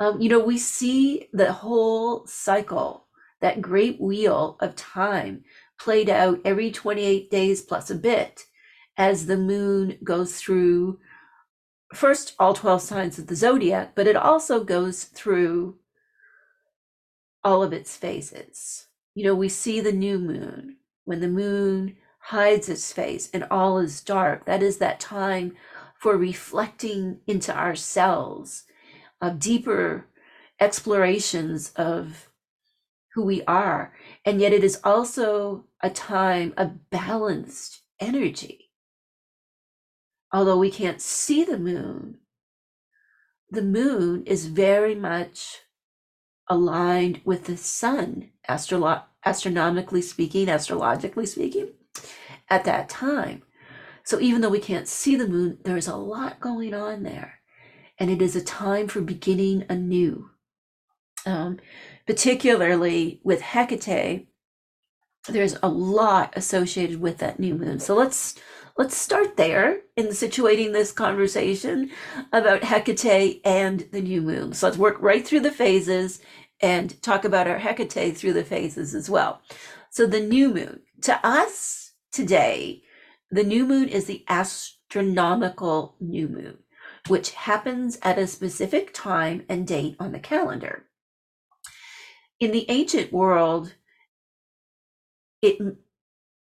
um, 0.00 0.20
you 0.20 0.28
know, 0.28 0.40
we 0.40 0.58
see 0.58 1.28
the 1.32 1.52
whole 1.52 2.26
cycle, 2.26 3.06
that 3.40 3.62
great 3.62 4.00
wheel 4.00 4.56
of 4.58 4.74
time 4.74 5.44
played 5.78 6.10
out 6.10 6.40
every 6.44 6.72
28 6.72 7.30
days 7.30 7.62
plus 7.62 7.88
a 7.88 7.94
bit 7.94 8.46
as 8.96 9.26
the 9.26 9.36
moon 9.36 9.98
goes 10.02 10.36
through 10.36 10.98
first 11.94 12.34
all 12.38 12.54
12 12.54 12.82
signs 12.82 13.18
of 13.18 13.26
the 13.26 13.36
zodiac, 13.36 13.94
but 13.94 14.06
it 14.06 14.16
also 14.16 14.64
goes 14.64 15.04
through 15.04 15.76
all 17.44 17.62
of 17.62 17.72
its 17.72 17.96
phases. 17.96 18.86
You 19.14 19.24
know, 19.24 19.34
we 19.34 19.48
see 19.48 19.80
the 19.80 19.92
new 19.92 20.18
moon 20.18 20.76
when 21.04 21.20
the 21.20 21.28
moon 21.28 21.96
hides 22.18 22.68
its 22.68 22.92
face 22.92 23.30
and 23.32 23.44
all 23.50 23.78
is 23.78 24.00
dark. 24.00 24.46
That 24.46 24.62
is 24.62 24.78
that 24.78 24.98
time 24.98 25.54
for 25.98 26.16
reflecting 26.16 27.20
into 27.26 27.56
ourselves, 27.56 28.64
of 29.20 29.38
deeper 29.38 30.06
explorations 30.60 31.72
of 31.76 32.28
who 33.14 33.24
we 33.24 33.42
are. 33.44 33.94
And 34.24 34.40
yet 34.40 34.52
it 34.52 34.62
is 34.62 34.80
also 34.84 35.64
a 35.80 35.88
time 35.88 36.52
of 36.56 36.90
balanced 36.90 37.82
energy. 38.00 38.65
Although 40.32 40.58
we 40.58 40.70
can't 40.70 41.00
see 41.00 41.44
the 41.44 41.58
moon, 41.58 42.18
the 43.50 43.62
moon 43.62 44.24
is 44.26 44.46
very 44.46 44.94
much 44.94 45.60
aligned 46.48 47.20
with 47.24 47.44
the 47.44 47.56
sun, 47.56 48.30
astronomically 48.48 50.02
speaking, 50.02 50.48
astrologically 50.48 51.26
speaking, 51.26 51.70
at 52.48 52.64
that 52.64 52.88
time. 52.88 53.42
So 54.04 54.20
even 54.20 54.40
though 54.40 54.50
we 54.50 54.60
can't 54.60 54.86
see 54.86 55.16
the 55.16 55.28
moon, 55.28 55.58
there's 55.64 55.88
a 55.88 55.96
lot 55.96 56.40
going 56.40 56.74
on 56.74 57.02
there. 57.02 57.40
And 57.98 58.10
it 58.10 58.22
is 58.22 58.36
a 58.36 58.44
time 58.44 58.88
for 58.88 59.00
beginning 59.00 59.64
anew. 59.68 60.30
Um, 61.24 61.58
particularly 62.06 63.20
with 63.24 63.40
Hecate, 63.40 64.28
there's 65.32 65.56
a 65.62 65.68
lot 65.68 66.32
associated 66.36 67.00
with 67.00 67.18
that 67.18 67.40
new 67.40 67.54
moon. 67.54 67.80
So 67.80 67.94
let's 67.94 68.34
let's 68.76 68.96
start 68.96 69.36
there 69.36 69.80
in 69.96 70.08
situating 70.08 70.72
this 70.72 70.92
conversation 70.92 71.90
about 72.32 72.62
Hecate 72.62 73.40
and 73.44 73.80
the 73.92 74.02
new 74.02 74.20
moon. 74.20 74.52
So 74.52 74.66
let's 74.66 74.78
work 74.78 74.96
right 75.00 75.26
through 75.26 75.40
the 75.40 75.50
phases 75.50 76.20
and 76.60 77.00
talk 77.02 77.24
about 77.24 77.48
our 77.48 77.58
Hecate 77.58 78.16
through 78.16 78.34
the 78.34 78.44
phases 78.44 78.94
as 78.94 79.08
well. 79.08 79.40
So 79.90 80.06
the 80.06 80.20
new 80.20 80.52
moon 80.52 80.80
to 81.02 81.26
us 81.26 81.92
today, 82.12 82.82
the 83.30 83.44
new 83.44 83.66
moon 83.66 83.88
is 83.88 84.04
the 84.04 84.24
astronomical 84.28 85.96
new 86.00 86.28
moon, 86.28 86.58
which 87.08 87.32
happens 87.32 87.98
at 88.02 88.18
a 88.18 88.26
specific 88.26 88.92
time 88.92 89.44
and 89.48 89.66
date 89.66 89.96
on 89.98 90.12
the 90.12 90.18
calendar. 90.18 90.84
In 92.38 92.52
the 92.52 92.66
ancient 92.68 93.12
world, 93.12 93.74
it 95.42 95.58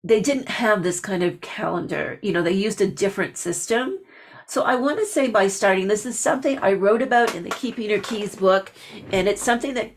they 0.02 0.20
didn't 0.20 0.48
have 0.48 0.82
this 0.82 1.00
kind 1.00 1.22
of 1.22 1.40
calendar. 1.40 2.18
You 2.22 2.32
know, 2.32 2.42
they 2.42 2.52
used 2.52 2.80
a 2.80 2.86
different 2.86 3.36
system. 3.36 3.98
So 4.46 4.62
I 4.62 4.74
want 4.76 4.98
to 4.98 5.06
say 5.06 5.28
by 5.28 5.48
starting, 5.48 5.88
this 5.88 6.06
is 6.06 6.18
something 6.18 6.58
I 6.58 6.72
wrote 6.72 7.02
about 7.02 7.34
in 7.34 7.44
the 7.44 7.50
Keeping 7.50 7.90
Her 7.90 7.98
Keys 7.98 8.34
book, 8.34 8.72
and 9.12 9.28
it's 9.28 9.42
something 9.42 9.74
that 9.74 9.92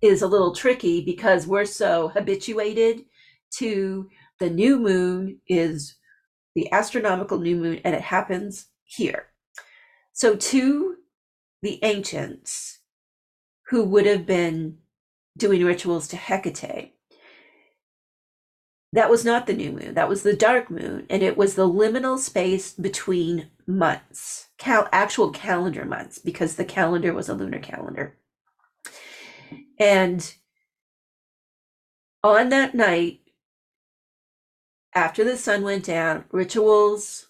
is 0.00 0.22
a 0.22 0.26
little 0.26 0.54
tricky 0.54 1.04
because 1.04 1.46
we're 1.46 1.64
so 1.64 2.08
habituated 2.08 3.04
to 3.58 4.08
the 4.40 4.50
new 4.50 4.78
moon 4.80 5.38
is 5.46 5.96
the 6.54 6.70
astronomical 6.72 7.38
new 7.38 7.56
moon, 7.56 7.80
and 7.84 7.94
it 7.94 8.00
happens 8.00 8.66
here. 8.84 9.26
So, 10.12 10.34
to 10.34 10.96
the 11.62 11.78
ancients 11.84 12.80
who 13.68 13.84
would 13.84 14.06
have 14.06 14.26
been 14.26 14.78
doing 15.38 15.64
rituals 15.64 16.08
to 16.08 16.16
Hecate, 16.16 16.91
that 18.92 19.10
was 19.10 19.24
not 19.24 19.46
the 19.46 19.54
new 19.54 19.72
moon, 19.72 19.94
that 19.94 20.08
was 20.08 20.22
the 20.22 20.36
dark 20.36 20.70
moon, 20.70 21.06
and 21.08 21.22
it 21.22 21.36
was 21.36 21.54
the 21.54 21.68
liminal 21.68 22.18
space 22.18 22.72
between 22.72 23.48
months, 23.66 24.48
cal- 24.58 24.88
actual 24.92 25.30
calendar 25.30 25.84
months, 25.84 26.18
because 26.18 26.56
the 26.56 26.64
calendar 26.64 27.12
was 27.14 27.28
a 27.28 27.34
lunar 27.34 27.58
calendar. 27.58 28.16
And 29.78 30.34
on 32.22 32.50
that 32.50 32.74
night, 32.74 33.20
after 34.94 35.24
the 35.24 35.36
sun 35.38 35.62
went 35.62 35.84
down, 35.84 36.24
rituals 36.30 37.28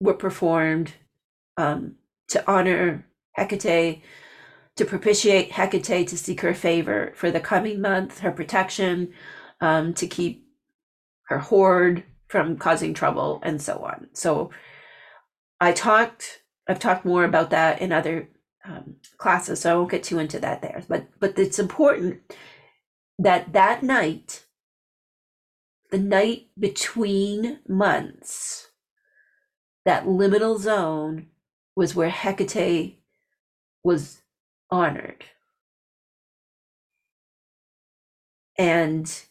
were 0.00 0.14
performed 0.14 0.92
um, 1.56 1.96
to 2.28 2.48
honor 2.50 3.06
Hecate, 3.36 4.02
to 4.76 4.84
propitiate 4.84 5.50
Hecate, 5.50 6.06
to 6.08 6.16
seek 6.16 6.40
her 6.42 6.54
favor 6.54 7.12
for 7.16 7.30
the 7.30 7.40
coming 7.40 7.80
month, 7.80 8.20
her 8.20 8.30
protection, 8.30 9.12
um, 9.60 9.94
to 9.94 10.06
keep 10.06 10.41
her 11.28 11.38
horde 11.38 12.04
from 12.28 12.56
causing 12.56 12.94
trouble, 12.94 13.40
and 13.42 13.60
so 13.60 13.78
on. 13.78 14.08
So 14.12 14.50
I 15.60 15.72
talked, 15.72 16.42
I've 16.68 16.78
talked 16.78 17.04
more 17.04 17.24
about 17.24 17.50
that 17.50 17.80
in 17.80 17.92
other 17.92 18.28
um, 18.64 18.96
classes, 19.18 19.60
so 19.60 19.72
I 19.72 19.76
won't 19.76 19.90
get 19.90 20.02
too 20.02 20.18
into 20.18 20.40
that 20.40 20.62
there. 20.62 20.82
But 20.88 21.06
but 21.20 21.38
it's 21.38 21.58
important 21.58 22.20
that 23.18 23.52
that 23.52 23.82
night 23.82 24.44
the 25.92 25.98
night 25.98 26.48
between 26.58 27.60
months, 27.68 28.70
that 29.84 30.06
liminal 30.06 30.58
zone 30.58 31.26
was 31.76 31.94
where 31.94 32.08
Hecate 32.08 32.98
was 33.84 34.22
honored. 34.70 35.26
And 38.56 39.22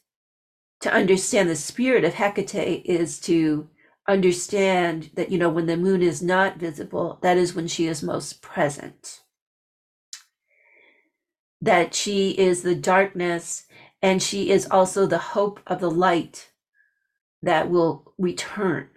to 0.82 0.94
understand 0.94 1.50
the 1.50 1.56
spirit 1.56 2.04
of 2.04 2.16
Hecate 2.16 2.86
is 2.86 3.20
to 3.22 3.70
understand 4.08 5.12
that, 5.14 5.32
you 5.32 5.38
know, 5.38 5.50
when 5.50 5.68
the 5.68 5.78
moon 5.78 6.02
is 6.02 6.22
not 6.22 6.58
visible, 6.58 7.20
that 7.22 7.38
is 7.38 7.54
when 7.54 7.68
she 7.68 7.88
is 7.88 8.04
most 8.04 8.42
present. 8.42 9.22
That 11.62 11.94
she 11.94 12.32
is 12.32 12.64
the 12.64 12.76
darkness 12.76 13.66
and 14.02 14.22
she 14.22 14.50
is 14.50 14.68
also 14.70 15.06
the 15.06 15.20
hope 15.20 15.60
of 15.68 15.80
the 15.80 15.92
light 15.92 16.52
that 17.44 17.70
will 17.70 18.14
return. 18.18 18.90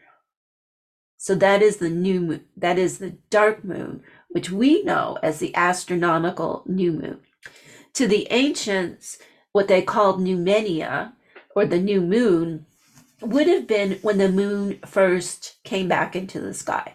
So 1.19 1.35
that 1.37 1.63
is 1.63 1.77
the 1.77 1.91
new 1.91 2.21
moon. 2.21 2.45
That 2.57 2.79
is 2.79 2.99
the 2.99 3.17
dark 3.31 3.65
moon, 3.65 4.03
which 4.29 4.51
we 4.51 4.83
know 4.83 5.19
as 5.23 5.39
the 5.39 5.55
astronomical 5.55 6.63
new 6.67 6.93
moon. 6.93 7.21
To 7.95 8.07
the 8.07 8.27
ancients, 8.31 9.19
what 9.53 9.69
they 9.69 9.83
called 9.83 10.21
Noumenia, 10.21 11.14
or 11.55 11.67
the 11.67 11.79
new 11.79 12.01
moon, 12.01 12.67
would 13.21 13.47
have 13.47 13.67
been 13.67 13.99
when 14.03 14.19
the 14.19 14.31
moon 14.31 14.79
first 14.85 15.57
came 15.65 15.89
back 15.89 16.15
into 16.15 16.41
the 16.41 16.55
sky. 16.55 16.95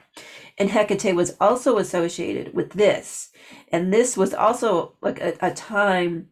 And 0.58 0.70
Hecate 0.70 1.16
was 1.16 1.38
also 1.40 1.78
associated 1.78 2.54
with 2.54 2.72
this. 2.72 3.32
And 3.72 3.94
this 3.94 4.18
was 4.18 4.34
also 4.34 4.96
like 5.02 5.20
a, 5.22 5.34
a 5.42 5.54
time 5.54 6.28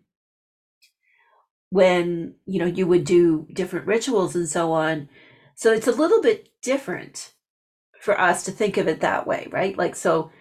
when, 1.70 2.36
you 2.46 2.60
know, 2.60 2.66
you 2.66 2.86
would 2.88 3.06
do 3.06 3.48
different 3.54 3.88
rituals 3.88 4.36
and 4.36 4.48
so 4.48 4.72
on. 4.72 5.10
So 5.56 5.72
it's 5.72 5.88
a 5.88 5.92
little 5.92 6.22
bit 6.22 6.50
different 6.62 7.34
for 8.02 8.20
us 8.20 8.44
to 8.44 8.52
think 8.52 8.78
of 8.78 8.88
it 8.88 9.00
that 9.02 9.26
way, 9.26 9.48
right? 9.52 9.78
Like, 9.78 9.96
so 9.96 10.32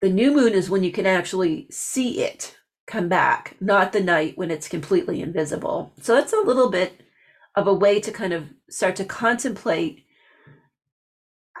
the 0.00 0.10
new 0.10 0.34
moon 0.34 0.52
is 0.52 0.68
when 0.68 0.84
you 0.84 0.92
can 0.92 1.06
actually 1.06 1.66
see 1.70 2.22
it 2.22 2.56
come 2.90 3.08
back, 3.08 3.56
not 3.60 3.92
the 3.92 4.00
night 4.00 4.36
when 4.36 4.50
it's 4.50 4.68
completely 4.68 5.22
invisible. 5.22 5.92
So 6.02 6.14
that's 6.14 6.32
a 6.32 6.40
little 6.40 6.70
bit 6.70 7.00
of 7.54 7.66
a 7.66 7.74
way 7.74 8.00
to 8.00 8.10
kind 8.10 8.32
of 8.32 8.50
start 8.68 8.96
to 8.96 9.04
contemplate 9.04 10.04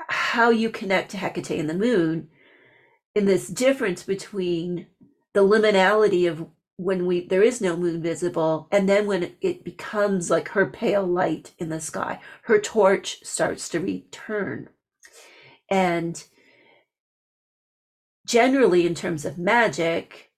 how 0.08 0.50
you 0.50 0.70
connect 0.70 1.12
to 1.12 1.16
Hecate 1.16 1.58
and 1.58 1.70
the 1.70 1.74
moon 1.74 2.28
in 3.14 3.26
this 3.26 3.46
difference 3.48 4.02
between 4.02 4.86
the 5.32 5.44
liminality 5.44 6.28
of 6.28 6.46
when 6.76 7.06
we 7.06 7.26
there 7.28 7.42
is 7.42 7.60
no 7.60 7.76
moon 7.76 8.02
visible 8.02 8.66
and 8.72 8.88
then 8.88 9.06
when 9.06 9.34
it 9.42 9.62
becomes 9.62 10.30
like 10.30 10.48
her 10.48 10.64
pale 10.64 11.06
light 11.06 11.52
in 11.58 11.68
the 11.68 11.78
sky 11.78 12.18
her 12.44 12.58
torch 12.58 13.22
starts 13.22 13.68
to 13.68 13.78
return 13.78 14.66
and 15.68 16.24
generally 18.24 18.86
in 18.86 18.94
terms 18.94 19.26
of 19.26 19.36
magic 19.36 20.29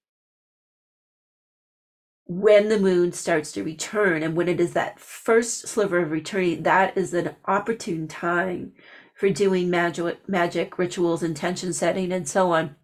when 2.27 2.69
the 2.69 2.79
moon 2.79 3.13
starts 3.13 3.53
to 3.53 3.65
return 3.65 4.23
and 4.23 4.37
when 4.37 4.49
it 4.49 4.61
is 4.61 4.73
that 4.73 4.99
first 4.99 5.67
sliver 5.67 5.99
of 5.99 6.11
returning 6.11 6.63
that 6.63 6.97
is 6.97 7.13
an 7.13 7.35
opportune 7.47 8.07
time 8.07 8.73
for 9.15 9.31
doing 9.31 9.71
magic 9.71 10.29
magic 10.29 10.79
rituals 10.79 11.23
intention 11.23 11.73
setting 11.73 12.13
and 12.13 12.29
so 12.29 12.53
on. 12.53 12.75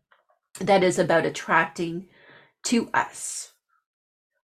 That 0.61 0.83
is 0.83 0.99
about 0.99 1.27
attracting 1.27 2.09
to 2.65 2.91
us 2.93 3.53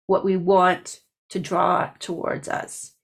what 0.06 0.24
we 0.24 0.36
want 0.36 1.00
to 1.30 1.38
draw 1.38 1.90
towards 1.98 2.48
us. 2.48 2.94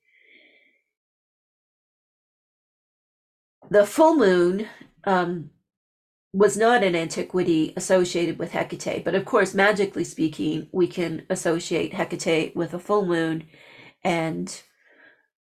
The 3.71 3.87
full 3.87 4.17
moon 4.17 4.69
um, 5.05 5.51
was 6.33 6.57
not 6.57 6.83
an 6.83 6.95
antiquity 6.95 7.73
associated 7.77 8.39
with 8.39 8.53
Hecate, 8.53 9.05
but 9.05 9.15
of 9.15 9.25
course, 9.25 9.55
magically 9.55 10.05
speaking, 10.05 10.69
we 10.73 10.87
can 10.87 11.25
associate 11.31 11.95
Hecate 11.95 12.55
with 12.55 12.75
a 12.75 12.79
full 12.79 13.07
moon 13.07 13.49
and 14.05 14.63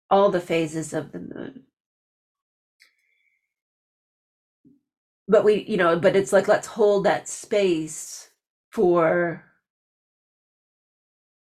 all 0.10 0.30
the 0.30 0.40
phases 0.40 0.94
of 0.94 1.12
the 1.12 1.20
moon. 1.20 1.64
But 5.28 5.44
we, 5.44 5.64
you 5.64 5.78
know, 5.78 5.98
but 5.98 6.16
it's 6.16 6.32
like 6.32 6.48
let's 6.48 6.68
hold 6.68 7.04
that 7.06 7.28
space 7.28 8.30
for 8.72 9.44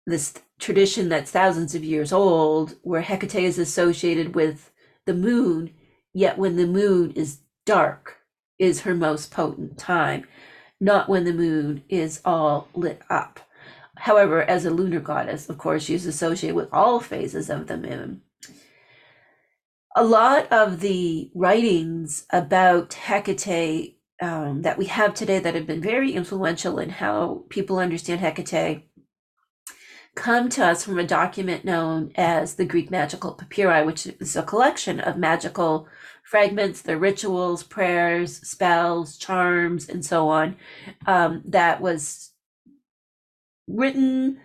this 0.05 0.33
tradition 0.59 1.07
that's 1.07 1.31
thousands 1.31 1.73
of 1.73 1.83
years 1.83 2.11
old, 2.11 2.75
where 2.81 3.01
Hecate 3.01 3.35
is 3.45 3.57
associated 3.57 4.35
with 4.35 4.71
the 5.05 5.13
moon, 5.13 5.73
yet 6.13 6.37
when 6.37 6.57
the 6.57 6.67
moon 6.67 7.11
is 7.11 7.39
dark, 7.65 8.20
is 8.61 8.81
her 8.81 8.93
most 8.93 9.31
potent 9.31 9.75
time, 9.75 10.23
not 10.79 11.09
when 11.09 11.25
the 11.25 11.33
moon 11.33 11.83
is 11.89 12.21
all 12.23 12.67
lit 12.75 13.01
up. 13.09 13.39
However, 13.97 14.43
as 14.43 14.65
a 14.65 14.69
lunar 14.69 14.99
goddess, 14.99 15.49
of 15.49 15.57
course, 15.57 15.83
she's 15.83 16.05
associated 16.05 16.55
with 16.55 16.69
all 16.71 16.99
phases 16.99 17.49
of 17.49 17.65
the 17.65 17.75
moon. 17.75 18.21
A 19.95 20.03
lot 20.03 20.49
of 20.51 20.79
the 20.79 21.31
writings 21.33 22.25
about 22.29 22.93
Hecate 22.93 23.97
um, 24.21 24.61
that 24.61 24.77
we 24.77 24.85
have 24.85 25.15
today 25.15 25.39
that 25.39 25.55
have 25.55 25.65
been 25.65 25.81
very 25.81 26.13
influential 26.13 26.77
in 26.77 26.89
how 26.89 27.45
people 27.49 27.79
understand 27.79 28.21
Hecate 28.21 28.83
come 30.13 30.49
to 30.49 30.65
us 30.65 30.83
from 30.83 30.99
a 30.99 31.03
document 31.03 31.65
known 31.65 32.11
as 32.15 32.55
the 32.55 32.65
Greek 32.65 32.91
Magical 32.91 33.33
Papyri, 33.33 33.83
which 33.85 34.05
is 34.05 34.35
a 34.35 34.43
collection 34.43 34.99
of 34.99 35.17
magical 35.17 35.87
fragments, 36.31 36.81
the 36.81 36.97
rituals, 36.97 37.61
prayers, 37.61 38.37
spells, 38.37 39.17
charms, 39.17 39.89
and 39.89 40.05
so 40.05 40.29
on, 40.29 40.55
um, 41.05 41.41
that 41.43 41.81
was 41.81 42.31
written 43.67 44.39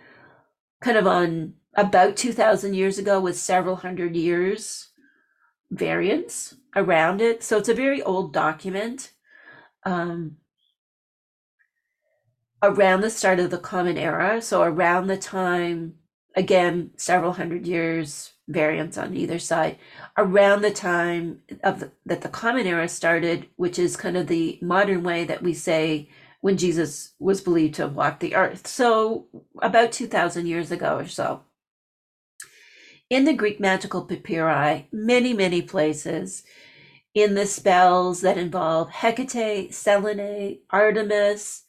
kind 0.81 0.96
of 0.96 1.07
on 1.07 1.55
about 1.77 2.16
2000 2.16 2.75
years 2.75 2.99
ago 2.99 3.20
with 3.20 3.38
several 3.38 3.77
hundred 3.77 4.16
years 4.16 4.88
variance 5.70 6.57
around 6.75 7.20
it. 7.20 7.44
So 7.44 7.57
it's 7.59 7.68
a 7.68 7.75
very 7.75 8.03
old 8.03 8.33
document. 8.33 9.12
Um, 9.85 10.38
around 12.64 13.03
the 13.03 13.11
start 13.11 13.38
of 13.38 13.51
the 13.51 13.59
Common 13.59 13.96
Era, 13.96 14.42
so 14.42 14.62
around 14.62 15.07
the 15.07 15.16
time, 15.16 15.94
again, 16.35 16.90
several 16.96 17.35
hundred 17.35 17.64
years 17.64 18.33
variants 18.49 18.97
on 18.97 19.15
either 19.15 19.39
side. 19.39 19.79
Around 20.17 20.63
the 20.63 20.71
time 20.71 21.41
of 21.63 21.81
the, 21.81 21.91
that 22.05 22.23
the 22.23 22.29
common 22.29 22.67
era 22.67 22.89
started 22.89 23.49
which 23.57 23.79
is 23.79 23.97
kind 23.97 24.17
of 24.17 24.27
the 24.27 24.59
modern 24.63 25.03
way 25.03 25.25
that 25.25 25.43
we 25.43 25.55
say 25.55 26.09
when 26.41 26.57
jesus 26.57 27.15
was 27.19 27.41
believed 27.41 27.75
to 27.75 27.83
have 27.83 27.97
walked 27.97 28.21
the 28.21 28.35
earth. 28.35 28.67
So 28.67 29.27
about 29.61 29.93
2000 29.93 30.47
years 30.47 30.71
ago 30.71 30.99
or 30.99 31.07
so. 31.07 31.43
In 33.11 33.25
the 33.25 33.35
greek 33.35 33.61
magical 33.61 34.05
papyri 34.05 34.87
many 34.93 35.33
many 35.33 35.63
places 35.63 36.45
in 37.15 37.35
the 37.35 37.47
spells 37.47 38.21
that 38.21 38.39
involve 38.39 38.91
hecate 38.91 39.75
selene 39.75 40.59
artemis 40.71 41.65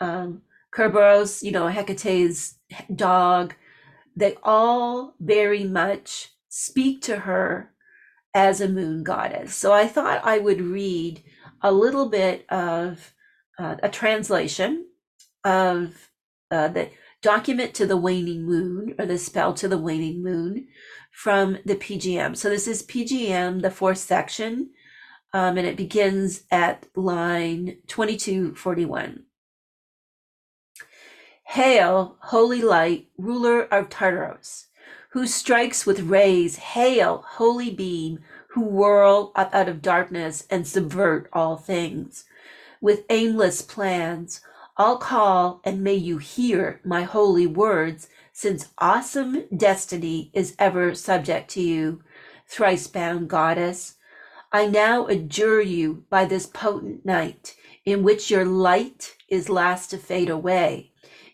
um, 0.00 0.42
kerberos 0.72 1.42
you 1.42 1.50
know 1.50 1.68
hecate's 1.68 2.58
dog 2.94 3.54
they 4.16 4.36
all 4.42 5.14
very 5.20 5.64
much 5.64 6.30
speak 6.48 7.02
to 7.02 7.20
her 7.20 7.72
as 8.34 8.60
a 8.60 8.68
moon 8.68 9.02
goddess. 9.02 9.54
So 9.54 9.72
I 9.72 9.86
thought 9.86 10.24
I 10.24 10.38
would 10.38 10.60
read 10.60 11.22
a 11.60 11.72
little 11.72 12.08
bit 12.08 12.46
of 12.50 13.14
uh, 13.58 13.76
a 13.82 13.88
translation 13.88 14.86
of 15.44 16.10
uh, 16.50 16.68
the 16.68 16.90
document 17.20 17.74
to 17.74 17.86
the 17.86 17.96
waning 17.96 18.44
moon 18.44 18.94
or 18.98 19.06
the 19.06 19.18
spell 19.18 19.54
to 19.54 19.68
the 19.68 19.78
waning 19.78 20.22
moon 20.22 20.66
from 21.12 21.58
the 21.64 21.76
PGM. 21.76 22.36
So 22.36 22.48
this 22.48 22.66
is 22.66 22.82
PGM, 22.82 23.62
the 23.62 23.70
fourth 23.70 23.98
section, 23.98 24.70
um, 25.32 25.56
and 25.56 25.66
it 25.66 25.76
begins 25.76 26.44
at 26.50 26.86
line 26.96 27.76
2241. 27.86 29.24
Hail, 31.52 32.16
holy 32.20 32.62
light, 32.62 33.08
ruler 33.18 33.64
of 33.64 33.90
Tartaros, 33.90 34.68
who 35.10 35.26
strikes 35.26 35.84
with 35.84 36.00
rays, 36.00 36.56
hail, 36.56 37.26
holy 37.32 37.68
beam, 37.68 38.20
who 38.52 38.62
whirl 38.62 39.32
up 39.36 39.54
out 39.54 39.68
of 39.68 39.82
darkness 39.82 40.46
and 40.48 40.66
subvert 40.66 41.28
all 41.30 41.58
things. 41.58 42.24
With 42.80 43.04
aimless 43.10 43.60
plans, 43.60 44.40
I'll 44.78 44.96
call 44.96 45.60
and 45.62 45.84
may 45.84 45.92
you 45.94 46.16
hear 46.16 46.80
my 46.86 47.02
holy 47.02 47.46
words, 47.46 48.08
since 48.32 48.70
awesome 48.78 49.44
destiny 49.54 50.30
is 50.32 50.56
ever 50.58 50.94
subject 50.94 51.50
to 51.50 51.60
you, 51.60 52.02
thrice 52.46 52.86
bound 52.86 53.28
goddess. 53.28 53.96
I 54.52 54.68
now 54.68 55.06
adjure 55.06 55.60
you 55.60 56.06
by 56.08 56.24
this 56.24 56.46
potent 56.46 57.04
night, 57.04 57.56
in 57.84 58.02
which 58.02 58.30
your 58.30 58.46
light 58.46 59.16
is 59.28 59.50
last 59.50 59.90
to 59.90 59.98
fade 59.98 60.30
away 60.30 60.91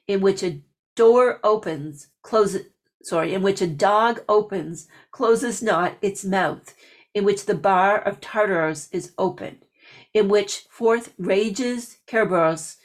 in 0.09 0.21
which 0.21 0.42
a 0.42 0.61
door 0.97 1.38
opens, 1.44 2.09
closes, 2.23 2.66
sorry, 3.03 3.35
in 3.35 3.42
which 3.42 3.61
a 3.61 3.66
dog 3.66 4.25
opens, 4.29 4.88
closes 5.12 5.62
not 5.62 5.97
its 6.03 6.25
mouth, 6.25 6.75
in 7.14 7.25
which 7.25 7.47
the 7.47 7.55
bar 7.55 7.99
of 8.01 8.21
Tartarus 8.21 8.88
is 8.90 9.12
opened, 9.18 9.64
in 10.12 10.29
which 10.29 10.66
forth 10.71 11.14
rages 11.18 11.99
Kerberos, 12.07 12.79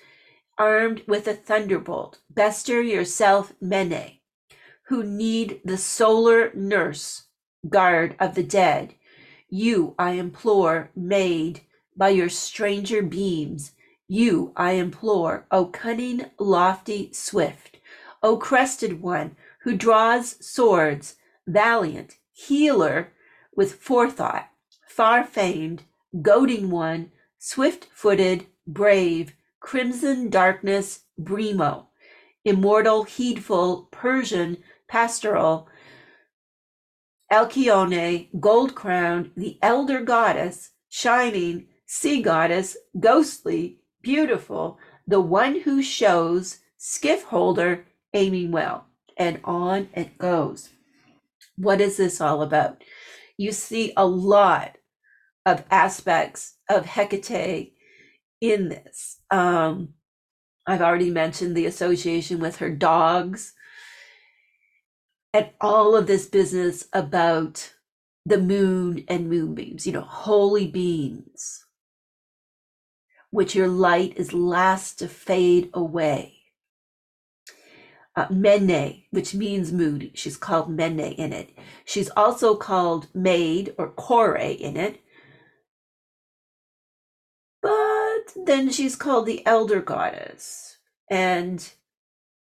armed 0.58 1.02
with 1.08 1.28
a 1.28 1.34
thunderbolt, 1.34 2.20
bestir 2.30 2.82
yourself, 2.82 3.54
Mene, 3.60 4.20
who 4.88 5.04
need 5.04 5.62
the 5.66 5.78
solar 5.78 6.52
nurse, 6.54 7.24
guard 7.68 8.16
of 8.20 8.36
the 8.36 8.44
dead. 8.44 8.94
You, 9.50 9.96
I 9.98 10.12
implore, 10.12 10.92
made 10.96 11.62
by 11.96 12.10
your 12.10 12.30
stranger 12.30 13.02
beams, 13.02 13.72
you 14.14 14.54
I 14.56 14.74
implore, 14.74 15.48
O 15.50 15.66
cunning, 15.66 16.26
lofty, 16.38 17.12
swift, 17.14 17.78
O 18.22 18.38
crested 18.38 19.02
one 19.02 19.36
who 19.64 19.76
draws 19.76 20.36
swords, 20.46 21.16
valiant, 21.48 22.18
healer 22.32 23.12
with 23.56 23.74
forethought, 23.74 24.50
far 24.88 25.24
famed, 25.24 25.82
goading 26.22 26.70
one, 26.70 27.12
swift 27.40 27.88
footed, 27.92 28.46
brave, 28.68 29.34
crimson 29.60 30.30
darkness, 30.30 31.06
Brimo, 31.20 31.88
immortal, 32.46 33.06
heedful, 33.06 33.88
Persian, 33.90 34.58
pastoral, 34.88 35.68
Alcyone, 37.32 38.30
gold 38.40 38.76
crowned, 38.76 39.32
the 39.36 39.58
elder 39.64 40.02
goddess, 40.02 40.70
shining, 40.88 41.66
sea 41.88 42.22
goddess, 42.22 42.78
ghostly, 43.00 43.80
beautiful, 44.04 44.78
the 45.08 45.20
one 45.22 45.62
who 45.62 45.82
shows, 45.82 46.60
skiff 46.78 47.24
holder, 47.24 47.86
aiming 48.14 48.52
well. 48.52 48.86
And 49.18 49.40
on 49.44 49.90
it 49.94 50.18
goes. 50.18 50.70
What 51.58 51.82
is 51.82 51.98
this 51.98 52.22
all 52.22 52.42
about? 52.42 52.84
You 53.38 53.52
see 53.52 53.94
a 53.98 54.06
lot 54.06 54.78
of 55.46 55.64
aspects 55.72 56.58
of 56.70 56.86
Hecate 56.86 57.74
in 58.42 58.70
this. 58.70 59.20
Um, 59.32 59.96
I've 60.66 60.82
already 60.82 61.10
mentioned 61.10 61.56
the 61.56 61.66
association 61.66 62.40
with 62.40 62.58
her 62.58 62.70
dogs 62.70 63.54
and 65.34 65.50
all 65.60 65.96
of 65.96 66.08
this 66.08 66.28
business 66.28 66.88
about 66.94 67.74
the 68.26 68.38
moon 68.38 69.04
and 69.08 69.30
moonbeams, 69.30 69.86
you 69.86 69.92
know, 69.92 70.02
holy 70.02 70.68
beings, 70.68 71.63
which 73.34 73.56
your 73.56 73.68
light 73.68 74.14
is 74.16 74.32
last 74.32 75.00
to 75.00 75.08
fade 75.08 75.68
away. 75.74 76.36
Uh, 78.16 78.28
Mene, 78.30 79.06
which 79.10 79.34
means 79.34 79.74
moon, 79.74 80.12
she's 80.14 80.38
called 80.38 80.70
Mene 80.70 81.00
in 81.00 81.34
it. 81.34 81.50
She's 81.84 82.12
also 82.16 82.54
called 82.56 83.08
Maid 83.16 83.74
or 83.80 83.90
Kore 83.90 84.38
in 84.38 84.78
it. 84.78 85.02
But 87.60 88.36
then 88.46 88.70
she's 88.70 88.96
called 88.96 89.26
the 89.26 89.44
Elder 89.48 89.82
Goddess. 89.82 90.78
And 91.10 91.68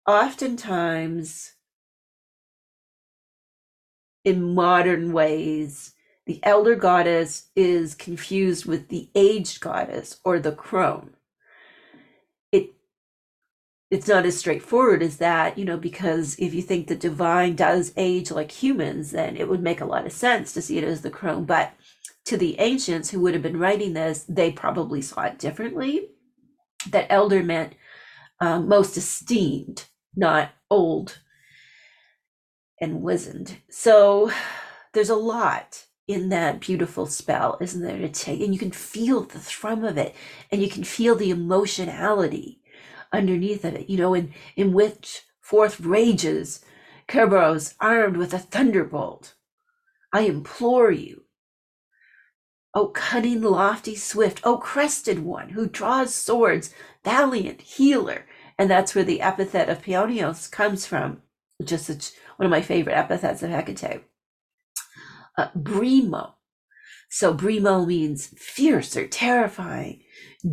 oftentimes 0.05 1.53
in 4.25 4.53
modern 4.53 5.13
ways, 5.13 5.93
the 6.31 6.39
elder 6.43 6.77
goddess 6.77 7.49
is 7.57 7.93
confused 7.93 8.65
with 8.65 8.87
the 8.87 9.09
aged 9.15 9.59
goddess 9.59 10.17
or 10.23 10.39
the 10.39 10.53
crone. 10.53 11.09
It 12.53 12.69
it's 13.89 14.07
not 14.07 14.25
as 14.25 14.37
straightforward 14.37 15.03
as 15.03 15.17
that, 15.17 15.57
you 15.57 15.65
know, 15.65 15.75
because 15.75 16.37
if 16.39 16.53
you 16.53 16.61
think 16.61 16.87
the 16.87 16.95
divine 16.95 17.57
does 17.57 17.91
age 17.97 18.31
like 18.31 18.49
humans, 18.49 19.11
then 19.11 19.35
it 19.35 19.49
would 19.49 19.61
make 19.61 19.81
a 19.81 19.85
lot 19.85 20.05
of 20.05 20.13
sense 20.13 20.53
to 20.53 20.61
see 20.61 20.77
it 20.77 20.85
as 20.85 21.01
the 21.01 21.09
crone. 21.09 21.43
But 21.43 21.73
to 22.23 22.37
the 22.37 22.57
ancients 22.59 23.09
who 23.09 23.19
would 23.19 23.33
have 23.33 23.43
been 23.43 23.59
writing 23.59 23.91
this, 23.91 24.23
they 24.29 24.53
probably 24.53 25.01
saw 25.01 25.23
it 25.23 25.37
differently. 25.37 26.11
That 26.91 27.07
elder 27.09 27.43
meant 27.43 27.73
um, 28.39 28.69
most 28.69 28.95
esteemed, 28.95 29.83
not 30.15 30.51
old 30.69 31.19
and 32.79 33.01
wizened. 33.01 33.57
So 33.69 34.31
there's 34.93 35.09
a 35.09 35.15
lot 35.15 35.87
in 36.07 36.29
that 36.29 36.59
beautiful 36.59 37.05
spell, 37.05 37.57
isn't 37.61 37.81
there, 37.81 37.97
to 37.97 38.09
take? 38.09 38.41
And 38.41 38.53
you 38.53 38.59
can 38.59 38.71
feel 38.71 39.21
the 39.21 39.39
thrum 39.39 39.83
of 39.83 39.97
it, 39.97 40.15
and 40.51 40.61
you 40.61 40.69
can 40.69 40.83
feel 40.83 41.15
the 41.15 41.29
emotionality 41.29 42.61
underneath 43.13 43.65
of 43.65 43.75
it, 43.75 43.89
you 43.89 43.97
know, 43.97 44.13
in, 44.13 44.33
in 44.55 44.73
which 44.73 45.23
forth 45.39 45.79
rages 45.79 46.63
Kerberos 47.07 47.75
armed 47.79 48.17
with 48.17 48.33
a 48.33 48.39
thunderbolt. 48.39 49.33
I 50.13 50.21
implore 50.21 50.91
you. 50.91 51.23
O 52.73 52.87
cunning, 52.87 53.41
lofty, 53.41 53.95
swift, 53.95 54.39
O 54.45 54.57
crested 54.57 55.19
one 55.19 55.49
who 55.49 55.67
draws 55.67 56.15
swords, 56.15 56.73
valiant, 57.03 57.61
healer. 57.61 58.25
And 58.57 58.69
that's 58.69 58.95
where 58.95 59.03
the 59.03 59.21
epithet 59.21 59.67
of 59.67 59.81
Peonios 59.81 60.49
comes 60.49 60.85
from, 60.85 61.21
just 61.61 61.87
such 61.87 62.11
one 62.37 62.45
of 62.45 62.51
my 62.51 62.61
favorite 62.61 62.95
epithets 62.95 63.43
of 63.43 63.49
Hecate. 63.49 64.03
Uh, 65.37 65.49
Brimo. 65.57 66.33
So 67.09 67.33
Brimo 67.33 67.85
means 67.85 68.27
fierce 68.37 68.95
or 68.95 69.07
terrifying, 69.07 70.01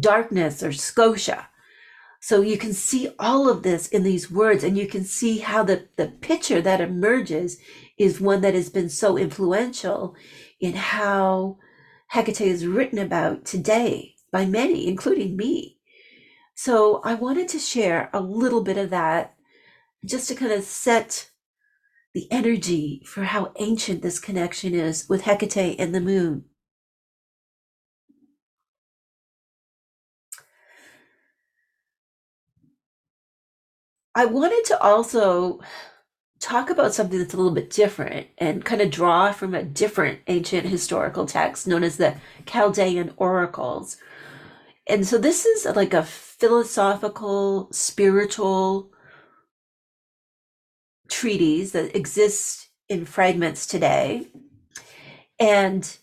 darkness 0.01 0.63
or 0.63 0.73
Scotia. 0.73 1.49
So 2.21 2.41
you 2.41 2.59
can 2.59 2.73
see 2.73 3.11
all 3.19 3.49
of 3.49 3.63
this 3.63 3.87
in 3.89 4.03
these 4.03 4.31
words, 4.31 4.65
and 4.65 4.77
you 4.77 4.89
can 4.89 5.05
see 5.05 5.39
how 5.39 5.63
the, 5.63 5.87
the 5.97 6.09
picture 6.09 6.61
that 6.61 6.81
emerges 6.81 7.59
is 7.97 8.21
one 8.21 8.41
that 8.41 8.55
has 8.55 8.71
been 8.71 8.89
so 8.89 9.17
influential 9.17 10.17
in 10.61 10.75
how 10.75 11.59
Hecate 12.09 12.41
is 12.41 12.67
written 12.67 12.99
about 12.99 13.45
today 13.45 14.17
by 14.33 14.47
many, 14.47 14.89
including 14.89 15.37
me. 15.37 15.79
So 16.55 17.01
I 17.05 17.15
wanted 17.15 17.49
to 17.51 17.59
share 17.59 18.11
a 18.13 18.21
little 18.21 18.63
bit 18.63 18.77
of 18.77 18.91
that 18.91 19.35
just 20.05 20.27
to 20.29 20.35
kind 20.35 20.51
of 20.51 20.65
set 20.65 21.31
the 22.19 22.33
energy 22.33 23.01
for 23.05 23.23
how 23.23 23.53
ancient 23.61 24.03
this 24.03 24.19
connection 24.19 24.75
is 24.75 25.09
with 25.09 25.23
Hecate 25.23 25.77
and 25.79 25.95
the 25.95 26.01
moon. 26.01 26.45
I 34.17 34.25
wanted 34.25 34.65
to 34.65 34.83
also 34.83 35.61
talk 36.41 36.71
about 36.71 36.93
something 36.93 37.21
that's 37.21 37.35
a 37.35 37.37
little 37.37 37.53
bit 37.53 37.71
different 37.71 38.27
and 38.37 38.65
kind 38.65 38.81
of 38.81 38.91
draw 38.91 39.31
from 39.31 39.55
a 39.55 39.63
different 39.63 40.19
ancient 40.27 40.67
historical 40.67 41.25
text 41.25 41.69
known 41.69 41.85
as 41.85 41.99
the 41.99 42.17
Chaldean 42.47 43.13
oracles. 43.17 43.97
And 44.89 45.07
so 45.07 45.19
this 45.19 45.47
is 45.47 45.67
like 45.77 45.95
a 45.95 46.03
philosophical, 46.03 47.69
spiritual 47.71 48.91
treaties 51.09 51.73
that 51.73 51.97
exist 51.97 52.69
in 52.89 53.05
fragments 53.05 53.67
today. 53.67 54.29
And 55.39 55.97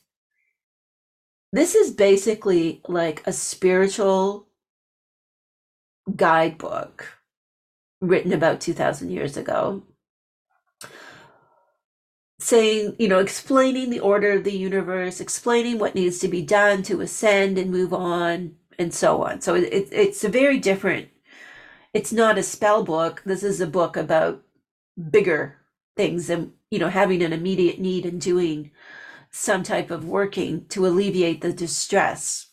this 1.51 1.75
is 1.75 1.91
basically 1.91 2.81
like 2.87 3.25
a 3.25 3.33
spiritual 3.33 4.47
guidebook 6.15 7.19
written 8.01 8.33
about 8.33 8.61
2000 8.61 9.09
years 9.09 9.37
ago 9.37 9.83
saying 12.39 12.95
you 12.99 13.07
know 13.07 13.19
explaining 13.19 13.89
the 13.89 13.99
order 13.99 14.33
of 14.33 14.43
the 14.43 14.51
universe 14.51 15.19
explaining 15.19 15.79
what 15.79 15.95
needs 15.95 16.19
to 16.19 16.27
be 16.27 16.41
done 16.41 16.83
to 16.83 17.01
ascend 17.01 17.57
and 17.57 17.71
move 17.71 17.93
on 17.93 18.53
and 18.77 18.93
so 18.93 19.23
on 19.23 19.41
so 19.41 19.55
it, 19.55 19.87
it's 19.91 20.23
a 20.23 20.29
very 20.29 20.59
different 20.59 21.07
it's 21.93 22.11
not 22.11 22.37
a 22.37 22.43
spell 22.43 22.83
book 22.83 23.23
this 23.25 23.41
is 23.41 23.61
a 23.61 23.67
book 23.67 23.97
about 23.97 24.43
bigger 25.09 25.57
things 25.95 26.29
and 26.29 26.51
you 26.71 26.79
know 26.79 26.89
having 26.89 27.23
an 27.23 27.33
immediate 27.33 27.79
need 27.79 28.05
and 28.05 28.19
doing 28.19 28.71
some 29.31 29.63
type 29.63 29.91
of 29.91 30.05
working 30.05 30.65
to 30.67 30.87
alleviate 30.87 31.41
the 31.41 31.53
distress. 31.53 32.47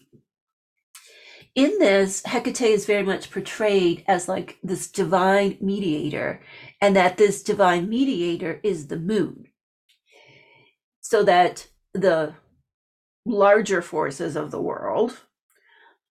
In 1.55 1.79
this 1.79 2.23
hecate 2.23 2.63
is 2.63 2.87
very 2.87 3.03
much 3.03 3.31
portrayed 3.31 4.05
as 4.09 4.27
like 4.27 4.59
this 4.63 4.91
divine 4.91 5.59
mediator 5.61 6.41
and 6.81 6.97
that 6.97 7.19
this 7.19 7.43
divine 7.43 7.89
mediator 7.89 8.59
is 8.63 8.89
the 8.89 8.99
moon. 8.99 9.49
So 11.03 11.23
that 11.25 11.69
the 11.93 12.35
larger 13.25 13.83
forces 13.83 14.35
of 14.35 14.51
the 14.51 14.61
world 14.61 15.21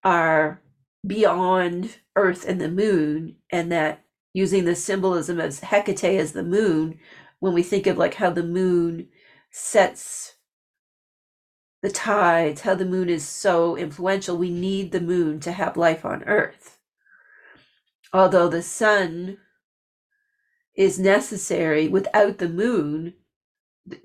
are 0.04 0.62
beyond 1.06 1.98
earth 2.16 2.46
and 2.46 2.60
the 2.60 2.70
moon 2.70 3.36
and 3.50 3.72
that 3.72 4.01
using 4.32 4.64
the 4.64 4.74
symbolism 4.74 5.38
of 5.40 5.58
Hecate 5.60 6.18
as 6.18 6.32
the 6.32 6.42
moon, 6.42 6.98
when 7.40 7.52
we 7.52 7.62
think 7.62 7.86
of 7.86 7.98
like 7.98 8.14
how 8.14 8.30
the 8.30 8.42
moon 8.42 9.08
sets 9.50 10.36
the 11.82 11.90
tides, 11.90 12.60
how 12.60 12.74
the 12.74 12.84
moon 12.84 13.08
is 13.08 13.26
so 13.26 13.76
influential, 13.76 14.36
we 14.36 14.50
need 14.50 14.92
the 14.92 15.00
moon 15.00 15.40
to 15.40 15.52
have 15.52 15.76
life 15.76 16.04
on 16.04 16.22
earth. 16.24 16.78
Although 18.12 18.48
the 18.48 18.62
sun 18.62 19.38
is 20.76 20.98
necessary, 20.98 21.88
without 21.88 22.38
the 22.38 22.48
moon, 22.48 23.14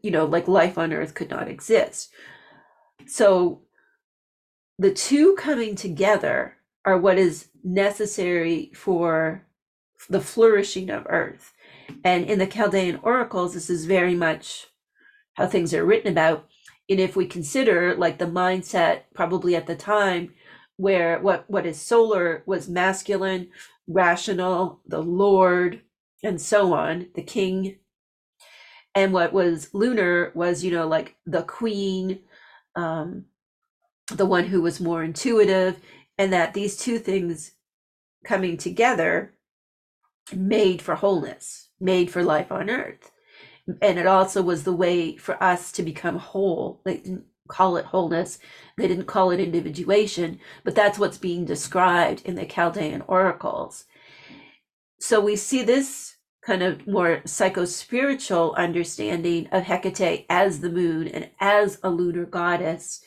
you 0.02 0.10
know, 0.10 0.26
like 0.26 0.48
life 0.48 0.78
on 0.78 0.92
earth 0.92 1.14
could 1.14 1.30
not 1.30 1.48
exist. 1.48 2.12
So 3.06 3.62
the 4.80 4.92
two 4.92 5.36
coming 5.36 5.76
together 5.76 6.58
are 6.84 6.98
what 6.98 7.18
is 7.18 7.50
necessary 7.64 8.72
for 8.74 9.46
the 10.10 10.22
flourishing 10.22 10.90
of 10.90 11.06
earth. 11.10 11.54
And 12.04 12.26
in 12.26 12.40
the 12.40 12.48
Chaldean 12.48 13.00
oracles, 13.04 13.54
this 13.54 13.70
is 13.70 13.86
very 13.86 14.16
much 14.16 14.68
how 15.34 15.48
things 15.48 15.74
are 15.74 15.86
written 15.86 16.12
about. 16.12 16.48
And 16.90 17.00
if 17.00 17.16
we 17.16 17.26
consider 17.26 17.96
like 17.96 18.18
the 18.18 18.26
mindset 18.26 19.04
probably 19.14 19.56
at 19.56 19.68
the 19.68 19.76
time 19.76 20.34
where 20.78 21.20
what, 21.20 21.50
what 21.50 21.66
is 21.66 21.82
solar 21.82 22.44
was 22.46 22.70
masculine, 22.70 23.50
rational, 23.88 24.82
the 24.86 25.02
Lord, 25.02 25.82
and 26.24 26.40
so 26.40 26.74
on, 26.74 27.08
the 27.16 27.24
king. 27.24 27.78
And 28.96 29.14
what 29.14 29.34
was 29.34 29.74
lunar 29.74 30.32
was, 30.34 30.64
you 30.64 30.72
know, 30.72 30.88
like 30.88 31.16
the 31.26 31.44
queen, 31.44 32.20
um, 32.76 33.26
the 34.12 34.26
one 34.26 34.46
who 34.46 34.62
was 34.62 34.80
more 34.80 35.04
intuitive, 35.04 35.80
and 36.18 36.34
that 36.34 36.54
these 36.54 36.78
two 36.78 36.98
things 36.98 37.52
coming 38.24 38.58
together 38.58 39.34
made 40.34 40.82
for 40.82 40.96
wholeness, 40.96 41.70
made 41.80 42.10
for 42.10 42.24
life 42.24 42.52
on 42.52 42.70
earth. 42.70 43.12
And 43.82 44.00
it 44.00 44.08
also 44.08 44.42
was 44.42 44.64
the 44.64 44.74
way 44.74 45.18
for 45.18 45.42
us 45.44 45.72
to 45.74 45.84
become 45.84 46.18
whole. 46.18 46.82
They 46.86 46.98
didn't 46.98 47.26
call 47.48 47.78
it 47.78 47.86
wholeness, 47.86 48.40
they 48.78 48.88
didn't 48.88 49.06
call 49.06 49.32
it 49.32 49.40
individuation, 49.40 50.40
but 50.64 50.76
that's 50.76 51.00
what's 51.00 51.18
being 51.18 51.46
described 51.46 52.22
in 52.26 52.36
the 52.36 52.46
Chaldean 52.46 53.04
oracles. 53.08 53.86
So 55.00 55.22
we 55.22 55.36
see 55.36 55.64
this 55.64 56.16
kind 56.46 56.64
of 56.64 56.88
more 56.88 57.22
psycho-spiritual 57.26 58.54
understanding 58.56 59.48
of 59.52 59.64
Hecate 59.64 60.26
as 60.30 60.60
the 60.60 60.70
moon 60.70 61.08
and 61.08 61.30
as 61.40 61.80
a 61.84 61.90
lunar 61.90 62.26
goddess 62.26 63.02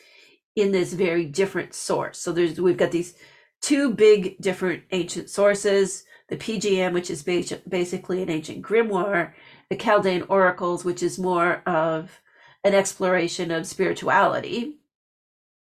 in 0.57 0.73
this 0.73 0.93
very 0.93 1.25
different 1.25 1.75
source. 1.75 2.19
So 2.19 2.33
there's 2.33 2.61
we've 2.61 2.77
got 2.77 2.91
these 2.91 3.15
two 3.61 3.93
big 3.93 4.39
different 4.41 4.85
ancient 4.91 5.31
sources 5.31 6.05
the 6.31 6.37
PGM, 6.37 6.93
which 6.93 7.11
is 7.11 7.23
basically 7.23 8.23
an 8.23 8.31
ancient 8.31 8.63
grimoire, 8.63 9.33
the 9.69 9.77
Chaldean 9.77 10.23
oracles, 10.29 10.85
which 10.85 11.03
is 11.03 11.19
more 11.19 11.63
of 11.67 12.21
an 12.65 12.75
exploration 12.75 13.51
of 13.51 13.67
spirituality. 13.67 14.79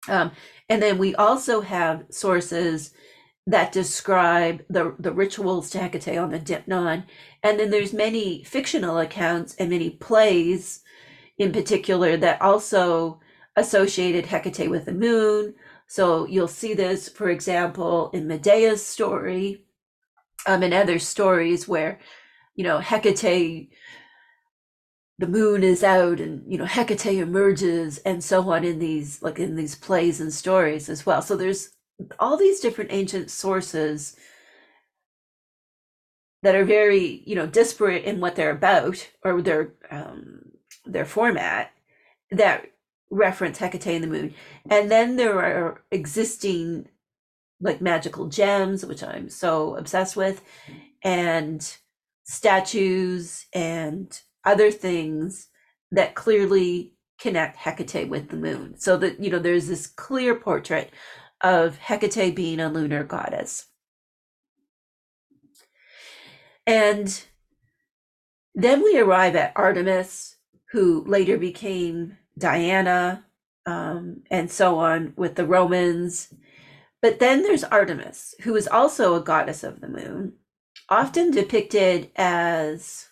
Um, 0.08 0.32
and 0.68 0.82
then 0.82 0.98
we 0.98 1.14
also 1.14 1.60
have 1.60 2.06
sources 2.10 2.92
that 3.46 3.72
describe 3.72 4.64
the, 4.70 4.94
the 4.98 5.12
rituals 5.12 5.68
to 5.70 5.78
Hecate 5.78 6.18
on 6.18 6.30
the 6.30 6.38
Deipnon. 6.38 7.04
And 7.42 7.60
then 7.60 7.70
there's 7.70 7.92
many 7.92 8.42
fictional 8.44 8.98
accounts 8.98 9.54
and 9.56 9.70
many 9.70 9.90
plays 9.90 10.82
in 11.36 11.52
particular 11.52 12.16
that 12.16 12.40
also 12.40 13.20
associated 13.56 14.26
Hecate 14.26 14.70
with 14.70 14.86
the 14.86 14.92
moon. 14.92 15.54
So 15.86 16.26
you'll 16.26 16.48
see 16.48 16.72
this, 16.72 17.08
for 17.08 17.28
example, 17.28 18.10
in 18.14 18.26
Medea's 18.26 18.84
story, 18.84 19.63
um, 20.46 20.62
and 20.62 20.74
other 20.74 20.98
stories 20.98 21.66
where, 21.68 21.98
you 22.54 22.64
know, 22.64 22.78
Hecate, 22.78 23.70
the 25.18 25.26
moon 25.26 25.62
is 25.62 25.84
out 25.84 26.20
and, 26.20 26.50
you 26.50 26.58
know, 26.58 26.64
Hecate 26.64 27.18
emerges 27.18 27.98
and 27.98 28.22
so 28.22 28.50
on 28.50 28.64
in 28.64 28.78
these, 28.78 29.22
like 29.22 29.38
in 29.38 29.56
these 29.56 29.74
plays 29.74 30.20
and 30.20 30.32
stories 30.32 30.88
as 30.88 31.06
well. 31.06 31.22
So 31.22 31.36
there's 31.36 31.70
all 32.18 32.36
these 32.36 32.60
different 32.60 32.92
ancient 32.92 33.30
sources 33.30 34.16
that 36.42 36.54
are 36.54 36.64
very, 36.64 37.22
you 37.26 37.34
know, 37.34 37.46
disparate 37.46 38.04
in 38.04 38.20
what 38.20 38.36
they're 38.36 38.50
about 38.50 39.08
or 39.22 39.40
their, 39.40 39.72
um, 39.90 40.42
their 40.84 41.06
format 41.06 41.72
that 42.30 42.66
reference 43.10 43.58
Hecate 43.58 43.86
and 43.86 44.04
the 44.04 44.08
moon. 44.08 44.34
And 44.68 44.90
then 44.90 45.16
there 45.16 45.38
are 45.38 45.82
existing 45.90 46.88
like 47.64 47.80
magical 47.80 48.28
gems, 48.28 48.84
which 48.84 49.02
I'm 49.02 49.28
so 49.28 49.74
obsessed 49.74 50.16
with, 50.16 50.42
and 51.02 51.76
statues 52.22 53.46
and 53.52 54.20
other 54.44 54.70
things 54.70 55.48
that 55.90 56.14
clearly 56.14 56.92
connect 57.18 57.56
Hecate 57.56 58.08
with 58.08 58.28
the 58.28 58.36
moon. 58.36 58.78
So 58.78 58.96
that, 58.98 59.18
you 59.18 59.30
know, 59.30 59.38
there's 59.38 59.66
this 59.66 59.86
clear 59.86 60.34
portrait 60.34 60.90
of 61.40 61.78
Hecate 61.78 62.36
being 62.36 62.60
a 62.60 62.68
lunar 62.70 63.02
goddess. 63.02 63.66
And 66.66 67.24
then 68.54 68.82
we 68.82 68.98
arrive 68.98 69.36
at 69.36 69.52
Artemis, 69.56 70.36
who 70.72 71.04
later 71.06 71.38
became 71.38 72.18
Diana, 72.36 73.24
um, 73.66 74.22
and 74.30 74.50
so 74.50 74.78
on 74.78 75.14
with 75.16 75.36
the 75.36 75.46
Romans 75.46 76.32
but 77.04 77.18
then 77.18 77.42
there's 77.42 77.64
Artemis, 77.64 78.34
who 78.44 78.56
is 78.56 78.66
also 78.66 79.14
a 79.14 79.20
goddess 79.20 79.62
of 79.62 79.82
the 79.82 79.88
moon, 79.88 80.32
often 80.88 81.30
depicted 81.30 82.10
as 82.16 83.08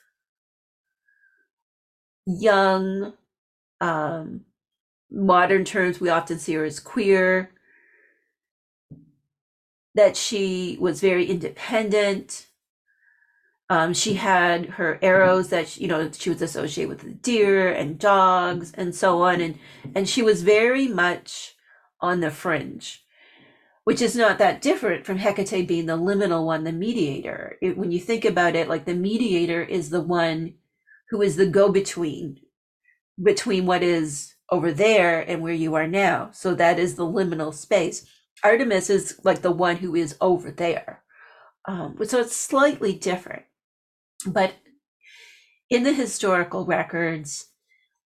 young, 2.25 3.13
um, 3.83 4.47
modern 5.11 5.67
terms, 5.67 6.01
we 6.01 6.09
often 6.09 6.39
see 6.39 6.55
her 6.55 6.65
as 6.65 6.81
queer, 6.81 7.51
that 9.95 10.17
she 10.17 10.79
was 10.81 11.03
very 11.03 11.27
independent. 11.27 12.47
Um, 13.69 13.93
she 13.93 14.15
had 14.15 14.71
her 14.71 14.99
arrows 15.03 15.51
that 15.51 15.69
she, 15.69 15.83
you 15.83 15.89
know 15.89 16.11
she 16.11 16.31
was 16.31 16.41
associated 16.41 16.89
with 16.89 17.01
the 17.01 17.11
deer 17.11 17.71
and 17.71 17.99
dogs 17.99 18.73
and 18.73 18.95
so 18.95 19.21
on, 19.21 19.43
and 19.43 19.59
and 19.95 20.09
she 20.09 20.23
was 20.23 20.43
very 20.43 20.89
much 20.89 21.57
on 22.01 22.21
the 22.21 22.31
fringe 22.31 23.02
which 23.85 24.01
is 24.01 24.15
not 24.15 24.39
that 24.39 24.63
different 24.63 25.05
from 25.05 25.19
Hecate 25.19 25.67
being 25.67 25.87
the 25.87 25.97
liminal 25.97 26.47
one, 26.47 26.65
the 26.65 26.73
mediator. 26.73 27.59
It, 27.61 27.77
when 27.77 27.91
you 27.91 28.01
think 28.01 28.25
about 28.25 28.55
it, 28.55 28.69
like 28.69 28.85
the 28.85 28.95
mediator 28.95 29.63
is 29.63 29.91
the 29.91 30.01
one 30.01 30.55
who 31.11 31.23
is 31.23 31.37
the 31.37 31.47
go 31.47 31.71
between 31.71 32.39
between 33.23 33.67
what 33.67 33.83
is 33.83 34.35
over 34.51 34.73
there 34.73 35.21
and 35.21 35.43
where 35.43 35.53
you 35.53 35.75
are 35.75 35.87
now. 35.87 36.31
So 36.33 36.55
that 36.55 36.79
is 36.79 36.95
the 36.95 37.07
liminal 37.07 37.53
space. 37.55 38.07
Artemis 38.43 38.91
is 38.91 39.21
like 39.23 39.43
the 39.43 39.51
one 39.51 39.77
who 39.77 39.95
is 39.95 40.17
over 40.21 40.51
there. 40.51 41.03
Um, 41.67 41.97
so 42.05 42.21
it's 42.21 42.37
slightly 42.37 42.95
different. 42.95 43.45
But 44.27 44.55
in 45.71 45.85
the 45.85 45.93
historical 45.93 46.65
records, 46.65 47.52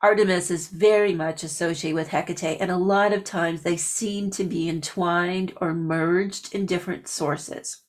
Artemis 0.02 0.50
is 0.50 0.68
very 0.68 1.14
much 1.14 1.42
associated 1.42 1.94
with 1.94 2.08
Hecate, 2.08 2.60
and 2.60 2.70
a 2.70 2.76
lot 2.76 3.12
of 3.12 3.24
times 3.24 3.62
they 3.62 3.76
seem 3.76 4.30
to 4.32 4.44
be 4.44 4.68
entwined 4.68 5.54
or 5.60 5.74
merged 5.74 6.54
in 6.54 6.66
different 6.66 7.08
sources. 7.08 7.82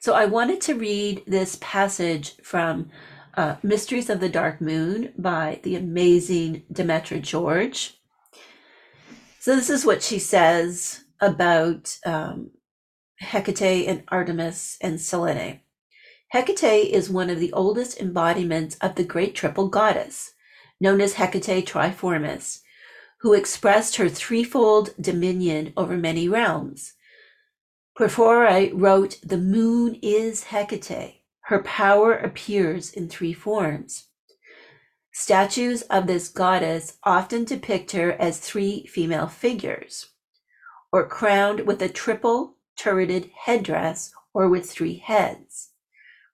So 0.00 0.12
I 0.14 0.26
wanted 0.26 0.60
to 0.62 0.74
read 0.74 1.22
this 1.26 1.58
passage 1.60 2.36
from 2.42 2.90
uh, 3.36 3.56
Mysteries 3.62 4.10
of 4.10 4.20
the 4.20 4.28
Dark 4.28 4.60
Moon 4.60 5.12
by 5.16 5.60
the 5.62 5.76
amazing 5.76 6.62
Demetra 6.72 7.20
George. 7.20 7.98
So 9.40 9.56
this 9.56 9.70
is 9.70 9.86
what 9.86 10.02
she 10.02 10.18
says 10.18 11.04
about 11.20 11.98
um, 12.04 12.50
Hecate 13.20 13.88
and 13.88 14.04
Artemis 14.08 14.76
and 14.80 15.00
Selene. 15.00 15.60
Hecate 16.32 16.90
is 16.90 17.08
one 17.08 17.30
of 17.30 17.38
the 17.38 17.52
oldest 17.52 18.00
embodiments 18.00 18.76
of 18.80 18.96
the 18.96 19.04
great 19.04 19.34
triple 19.34 19.68
goddess, 19.68 20.32
known 20.80 21.00
as 21.00 21.14
Hecate 21.14 21.66
Triformis, 21.66 22.62
who 23.20 23.32
expressed 23.32 23.96
her 23.96 24.08
threefold 24.08 24.90
dominion 25.00 25.72
over 25.76 25.96
many 25.96 26.28
realms. 26.28 26.94
Porphyry 27.96 28.72
wrote, 28.72 29.18
The 29.22 29.38
moon 29.38 29.98
is 30.02 30.44
Hecate. 30.44 31.22
Her 31.42 31.62
power 31.62 32.12
appears 32.12 32.92
in 32.92 33.08
three 33.08 33.32
forms. 33.32 34.08
Statues 35.12 35.82
of 35.82 36.06
this 36.06 36.28
goddess 36.28 36.98
often 37.04 37.44
depict 37.44 37.92
her 37.92 38.12
as 38.12 38.38
three 38.38 38.84
female 38.86 39.28
figures, 39.28 40.08
or 40.92 41.06
crowned 41.06 41.60
with 41.60 41.80
a 41.80 41.88
triple 41.88 42.56
turreted 42.76 43.30
headdress 43.44 44.12
or 44.34 44.48
with 44.48 44.68
three 44.68 44.98
heads. 44.98 45.65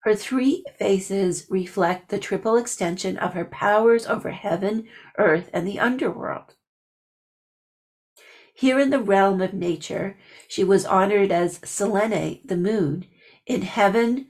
Her 0.02 0.14
three 0.16 0.64
faces 0.78 1.46
reflect 1.48 2.08
the 2.08 2.18
triple 2.18 2.56
extension 2.56 3.16
of 3.16 3.34
her 3.34 3.44
powers 3.44 4.04
over 4.06 4.30
heaven, 4.30 4.88
earth, 5.16 5.48
and 5.52 5.66
the 5.66 5.78
underworld. 5.78 6.54
Here 8.54 8.80
in 8.80 8.90
the 8.90 9.00
realm 9.00 9.40
of 9.40 9.54
nature, 9.54 10.18
she 10.48 10.64
was 10.64 10.84
honored 10.84 11.30
as 11.30 11.60
Selene, 11.64 12.40
the 12.44 12.56
moon, 12.56 13.06
in 13.46 13.62
heaven, 13.62 14.26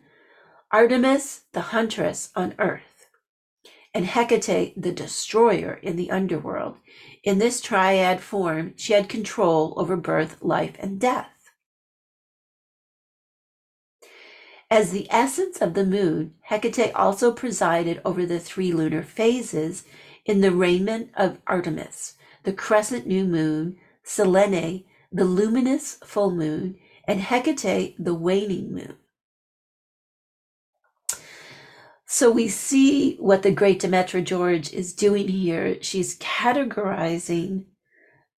Artemis, 0.71 1.43
the 1.53 1.61
huntress 1.61 2.31
on 2.37 2.55
earth, 2.59 3.07
and 3.95 4.07
Hecate, 4.07 4.75
the 4.77 4.93
destroyer 4.93 5.75
in 5.83 5.97
the 5.97 6.11
underworld. 6.11 6.77
In 7.25 7.39
this 7.39 7.61
triad 7.61 8.21
form, 8.21 8.75
she 8.77 8.93
had 8.93 9.09
control 9.09 9.75
over 9.77 9.97
birth, 9.97 10.43
life, 10.43 10.77
and 10.79 11.01
death. 11.01 11.42
As 14.73 14.91
the 14.91 15.07
essence 15.11 15.61
of 15.61 15.75
the 15.75 15.85
moon, 15.85 16.33
Hecate 16.49 16.95
also 16.95 17.31
presided 17.31 18.01
over 18.07 18.25
the 18.25 18.41
three 18.41 18.73
lunar 18.73 19.03
phases 19.03 19.85
in 20.25 20.41
the 20.41 20.51
raiment 20.51 21.11
of 21.15 21.37
Artemis, 21.47 22.15
the 22.45 22.55
crescent 22.55 23.07
new 23.07 23.27
moon, 23.27 23.77
Selene, 24.03 24.85
the 25.13 25.27
luminous 25.27 25.99
full 26.07 26.31
moon, 26.31 26.77
and 27.07 27.21
Hecate, 27.21 27.97
the 27.99 28.15
waning 28.15 28.73
moon. 28.73 28.97
So 32.07 32.31
we 32.31 32.49
see 32.49 33.17
what 33.17 33.43
the 33.43 33.53
great 33.53 33.83
Demetra 33.83 34.25
George 34.25 34.73
is 34.73 34.95
doing 34.95 35.29
here. 35.29 35.83
She's 35.83 36.19
categorizing 36.19 37.67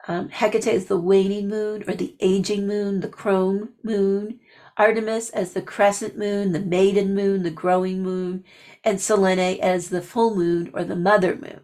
um, 0.09 0.31
Hecate 0.31 0.66
as 0.66 0.87
the 0.87 0.99
waning 0.99 1.49
moon 1.49 1.85
or 1.87 1.94
the 1.94 2.16
aging 2.18 2.66
moon, 2.66 3.03
the 3.03 3.09
crone 3.09 3.75
moon, 3.85 4.40
Artemis 4.77 5.31
as 5.31 5.53
the 5.53 5.63
crescent 5.63 6.19
moon, 6.19 6.53
the 6.53 6.61
maiden 6.61 7.15
moon, 7.15 7.43
the 7.43 7.51
growing 7.51 8.03
moon, 8.03 8.45
and 8.83 9.01
Selene 9.01 9.61
as 9.61 9.89
the 9.89 10.03
full 10.03 10.35
moon 10.35 10.71
or 10.75 10.85
the 10.85 10.97
mother 10.97 11.37
moon. 11.37 11.61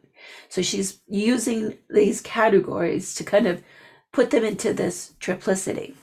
So 0.48 0.62
she's 0.62 1.00
using 1.08 1.78
these 1.88 2.20
categories 2.20 3.14
to 3.16 3.24
kind 3.24 3.46
of 3.46 3.62
put 4.12 4.30
them 4.30 4.44
into 4.44 4.72
this 4.72 5.14
triplicity. 5.20 5.94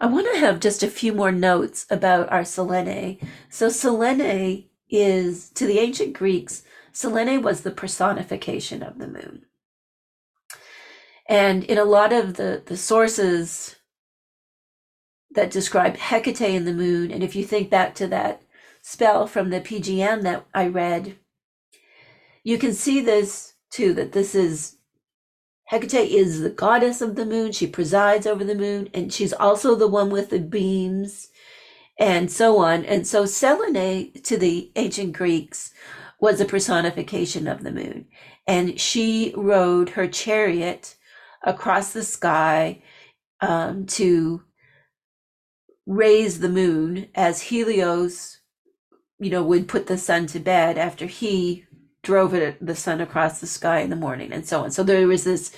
I 0.00 0.06
want 0.06 0.26
to 0.32 0.40
have 0.40 0.58
just 0.58 0.82
a 0.82 0.88
few 0.88 1.12
more 1.12 1.30
notes 1.30 1.86
about 1.88 2.30
our 2.32 2.44
Selene. 2.44 3.18
So, 3.48 3.68
Selene 3.68 4.64
is, 4.90 5.48
to 5.50 5.64
the 5.64 5.78
ancient 5.78 6.12
Greeks, 6.12 6.64
Selene 6.90 7.40
was 7.40 7.60
the 7.60 7.70
personification 7.70 8.82
of 8.82 8.98
the 8.98 9.06
moon. 9.06 9.46
And 11.28 11.62
in 11.62 11.78
a 11.78 11.84
lot 11.84 12.12
of 12.12 12.34
the, 12.34 12.64
the 12.66 12.76
sources 12.76 13.76
that 15.34 15.50
describe 15.50 15.96
Hecate 15.96 16.40
and 16.40 16.66
the 16.66 16.74
moon, 16.74 17.10
and 17.10 17.22
if 17.22 17.34
you 17.34 17.44
think 17.44 17.70
back 17.70 17.94
to 17.96 18.06
that 18.08 18.42
spell 18.82 19.26
from 19.26 19.50
the 19.50 19.60
PGM 19.60 20.22
that 20.22 20.44
I 20.54 20.66
read, 20.66 21.16
you 22.44 22.58
can 22.58 22.74
see 22.74 23.00
this 23.00 23.54
too 23.70 23.94
that 23.94 24.12
this 24.12 24.34
is 24.34 24.76
Hecate 25.70 26.10
is 26.10 26.40
the 26.40 26.50
goddess 26.50 27.00
of 27.00 27.16
the 27.16 27.24
moon. 27.24 27.52
She 27.52 27.66
presides 27.66 28.26
over 28.26 28.44
the 28.44 28.54
moon, 28.54 28.88
and 28.92 29.12
she's 29.12 29.32
also 29.32 29.74
the 29.74 29.88
one 29.88 30.10
with 30.10 30.30
the 30.30 30.38
beams 30.38 31.28
and 31.98 32.30
so 32.30 32.58
on. 32.58 32.84
And 32.84 33.06
so 33.06 33.24
Selene 33.26 34.12
to 34.22 34.36
the 34.36 34.70
ancient 34.76 35.12
Greeks 35.12 35.72
was 36.20 36.40
a 36.40 36.44
personification 36.44 37.46
of 37.46 37.62
the 37.62 37.72
moon. 37.72 38.06
And 38.46 38.80
she 38.80 39.32
rode 39.36 39.90
her 39.90 40.06
chariot 40.06 40.96
across 41.42 41.92
the 41.92 42.02
sky 42.02 42.82
um, 43.40 43.86
to 43.86 44.42
raise 45.86 46.40
the 46.40 46.48
moon 46.48 47.08
as 47.14 47.42
Helios, 47.42 48.40
you 49.18 49.30
know, 49.30 49.42
would 49.42 49.68
put 49.68 49.86
the 49.86 49.98
sun 49.98 50.26
to 50.28 50.40
bed 50.40 50.78
after 50.78 51.06
he 51.06 51.66
drove 52.02 52.34
it 52.34 52.64
the 52.64 52.74
sun 52.74 53.00
across 53.00 53.40
the 53.40 53.46
sky 53.46 53.80
in 53.80 53.90
the 53.90 53.96
morning 53.96 54.32
and 54.32 54.46
so 54.46 54.64
on. 54.64 54.70
So 54.70 54.82
there 54.82 55.06
was 55.06 55.24
this 55.24 55.54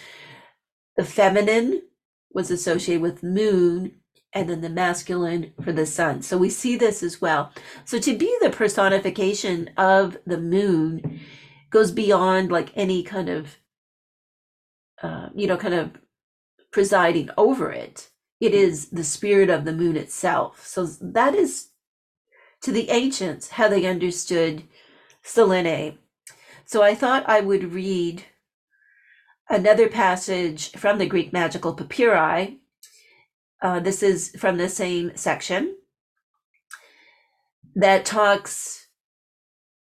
the 0.97 1.05
feminine 1.05 1.83
was 2.33 2.51
associated 2.51 3.03
with 3.03 3.23
moon 3.23 3.93
and 4.33 4.51
then 4.51 4.61
the 4.61 4.69
masculine 4.69 5.53
for 5.63 5.73
the 5.73 5.87
sun. 5.87 6.23
So 6.23 6.37
we 6.37 6.51
see 6.51 6.77
this 6.77 7.03
as 7.03 7.21
well. 7.21 7.53
So 7.85 7.99
to 8.01 8.17
be 8.17 8.37
the 8.43 8.51
personification 8.51 9.71
of 9.77 10.19
the 10.27 10.39
moon 10.39 11.21
goes 11.71 11.93
beyond 11.93 12.53
like 12.53 12.73
any 12.75 13.03
kind 13.03 13.29
of 13.29 13.59
uh, 15.03 15.29
you 15.35 15.47
know 15.47 15.57
kind 15.57 15.75
of 15.75 15.93
presiding 16.73 17.31
over 17.37 17.71
it. 17.71 18.11
It 18.45 18.55
is 18.55 18.91
the 18.91 19.05
spirit 19.05 19.51
of 19.51 19.65
the 19.65 19.73
moon 19.73 19.97
itself. 19.97 20.67
So 20.67 20.87
that 20.87 21.35
is 21.35 21.69
to 22.63 22.73
the 22.73 22.91
ancients 22.91 23.51
how 23.51 23.69
they 23.69 23.87
understood 23.87 24.65
Selene 25.23 25.99
so 26.67 26.83
I 26.83 26.95
thought 26.95 27.29
I 27.29 27.41
would 27.41 27.73
read 27.73 28.25
another 29.49 29.89
passage 29.89 30.71
from 30.73 30.99
the 30.99 31.07
Greek 31.07 31.33
magical 31.33 31.75
papyri. 31.75 32.59
Uh, 33.61 33.81
this 33.81 34.03
is 34.03 34.31
from 34.39 34.57
the 34.57 34.69
same 34.69 35.13
section 35.15 35.77
that 37.75 38.05
talks, 38.05 38.89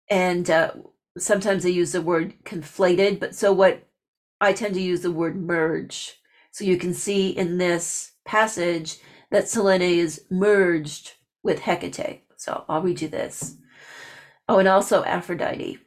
and 0.10 0.50
uh, 0.50 0.72
sometimes 1.18 1.64
they 1.64 1.70
use 1.70 1.92
the 1.92 2.02
word 2.02 2.34
conflated, 2.44 3.20
but 3.20 3.36
so 3.36 3.54
what 3.54 3.88
I 4.42 4.54
tend 4.54 4.74
to 4.76 4.82
use 4.82 5.02
the 5.02 5.12
word 5.12 5.36
merge. 5.36 6.20
So 6.52 6.64
you 6.64 6.78
can 6.78 6.94
see 6.94 7.30
in 7.30 7.58
this 7.58 8.14
passage 8.26 8.98
that 9.32 9.48
Selene 9.48 9.82
is 9.82 10.26
merged 10.30 11.14
with 11.44 11.62
Hecate. 11.62 12.22
So 12.36 12.66
I'll 12.68 12.82
read 12.82 13.02
you 13.02 13.08
this. 13.08 13.58
Oh, 14.48 14.60
and 14.60 14.68
also 14.68 15.04
Aphrodite. 15.04 15.80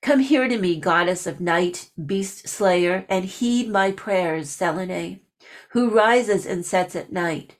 Come 0.00 0.20
here 0.20 0.48
to 0.48 0.58
me, 0.58 0.76
goddess 0.76 1.26
of 1.26 1.40
night, 1.40 1.90
beast 2.04 2.48
slayer, 2.48 3.04
and 3.08 3.24
heed 3.24 3.68
my 3.68 3.90
prayers, 3.92 4.50
Selene, 4.50 5.20
who 5.70 5.90
rises 5.90 6.46
and 6.46 6.64
sets 6.64 6.94
at 6.94 7.12
night. 7.12 7.56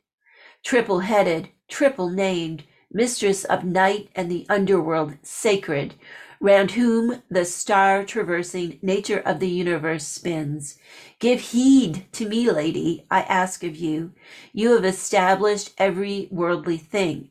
Triple 0.64 1.00
headed, 1.00 1.48
triple 1.68 2.10
named, 2.10 2.64
mistress 2.92 3.44
of 3.44 3.64
night 3.64 4.08
and 4.14 4.30
the 4.30 4.46
underworld, 4.48 5.16
sacred, 5.22 5.94
round 6.40 6.72
whom 6.72 7.22
the 7.30 7.44
star 7.44 8.04
traversing 8.04 8.78
nature 8.82 9.18
of 9.18 9.40
the 9.40 9.48
universe 9.48 10.06
spins. 10.06 10.78
Give 11.18 11.40
heed 11.40 12.06
to 12.12 12.28
me, 12.28 12.50
lady, 12.50 13.06
I 13.10 13.22
ask 13.22 13.64
of 13.64 13.76
you. 13.76 14.12
You 14.52 14.74
have 14.74 14.84
established 14.84 15.74
every 15.78 16.28
worldly 16.30 16.76
thing. 16.78 17.30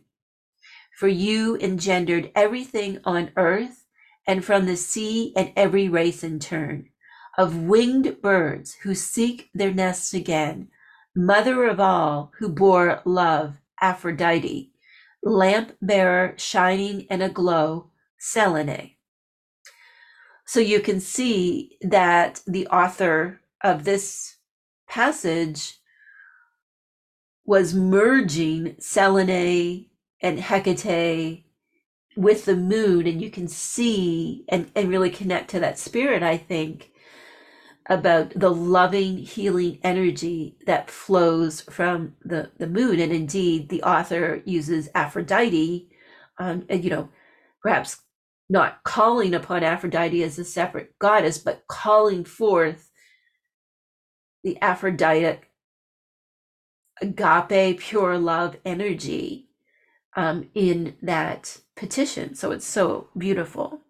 For 1.00 1.08
you 1.08 1.58
engendered 1.58 2.32
everything 2.36 3.00
on 3.06 3.32
earth 3.38 3.86
and 4.26 4.44
from 4.44 4.66
the 4.66 4.76
sea 4.76 5.32
and 5.38 5.54
every 5.56 5.88
race 5.88 6.24
in 6.24 6.40
turn, 6.40 6.90
of 7.38 7.64
winged 7.64 8.22
birds 8.22 8.76
who 8.84 8.94
seek 8.94 9.50
their 9.54 9.74
nests 9.74 10.14
again, 10.14 10.68
mother 11.16 11.66
of 11.66 11.80
all 11.80 12.34
who 12.40 12.50
bore 12.50 13.02
love, 13.06 13.56
Aphrodite, 13.82 14.74
lamp 15.24 15.74
bearer 15.82 16.34
shining 16.38 17.08
and 17.10 17.24
aglow, 17.24 17.92
Selene. 18.18 18.97
So 20.48 20.62
you 20.62 20.80
can 20.80 21.02
see 21.02 21.78
that 21.82 22.42
the 22.48 22.68
author 22.68 23.42
of 23.62 23.84
this 23.84 24.38
passage 24.88 25.76
was 27.46 27.74
merging 27.74 28.76
Selene 28.80 29.88
and 30.22 30.40
Hecate 30.40 31.44
with 32.16 32.46
the 32.46 32.56
moon 32.56 33.06
and 33.08 33.22
you 33.22 33.30
can 33.30 33.48
see 33.48 34.46
and, 34.50 34.72
and 34.74 34.90
really 34.90 35.12
connect 35.12 35.52
to 35.52 35.60
that 35.60 35.78
spirit 35.78 36.24
i 36.24 36.36
think 36.36 36.92
about 37.90 38.32
the 38.36 38.50
loving 38.50 39.18
healing 39.18 39.78
energy 39.84 40.58
that 40.66 40.90
flows 40.90 41.62
from 41.62 42.16
the, 42.26 42.50
the 42.58 42.66
moon 42.66 43.00
and 43.00 43.14
indeed 43.14 43.70
the 43.70 43.84
author 43.84 44.42
uses 44.46 44.90
aphrodite 44.96 45.88
um, 46.40 46.66
and 46.70 46.84
you 46.84 46.90
know 46.90 47.08
perhaps 47.62 48.00
not 48.50 48.84
calling 48.84 49.34
upon 49.34 49.64
aphrodite 49.64 50.24
as 50.24 50.40
a 50.40 50.46
separate 50.46 50.98
goddess 51.00 51.38
but 51.38 51.64
calling 51.68 52.24
forth 52.24 52.92
the 54.44 54.58
aphrodite 54.62 55.40
agape 57.02 57.80
pure 57.80 58.18
love 58.18 58.58
energy 58.66 59.48
um, 60.16 60.50
in 60.56 60.96
that 61.02 61.60
petition. 61.76 62.36
So 62.36 62.52
it's 62.52 62.66
so 62.66 63.10
beautiful. 63.18 63.82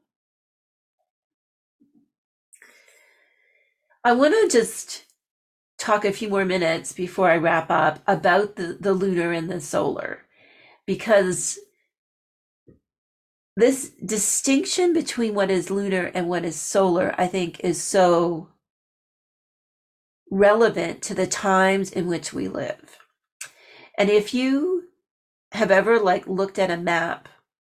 I 4.04 4.12
want 4.13 4.34
to 4.34 4.50
just 4.50 5.06
talk 5.78 6.06
a 6.06 6.12
few 6.12 6.30
more 6.30 6.46
minutes 6.46 6.91
before 6.91 7.30
I 7.30 7.38
wrap 7.38 7.70
up 7.72 8.00
about 8.08 8.56
the, 8.56 8.78
the 8.80 8.93
lunar 8.93 9.32
and 9.32 9.50
the 9.50 9.62
solar, 9.62 10.24
because 10.86 11.60
this 13.58 13.89
distinction 13.89 14.93
between 14.93 15.34
what 15.34 15.50
is 15.50 15.72
lunar 15.72 16.12
and 16.13 16.30
what 16.30 16.46
is 16.46 16.56
solar, 16.56 17.15
I 17.17 17.26
think, 17.26 17.60
is 17.62 17.82
so 17.82 18.50
relevant 20.30 21.02
to 21.02 21.15
the 21.15 21.26
times 21.26 21.89
in 21.89 22.06
which 22.06 22.32
we 22.32 22.48
live. 22.48 23.00
And 23.98 24.12
if 24.12 24.32
you 24.32 24.89
have 25.54 25.72
ever 25.72 26.00
like 26.00 26.28
looked 26.28 26.60
at 26.60 26.70
a 26.70 26.78
map 26.78 27.28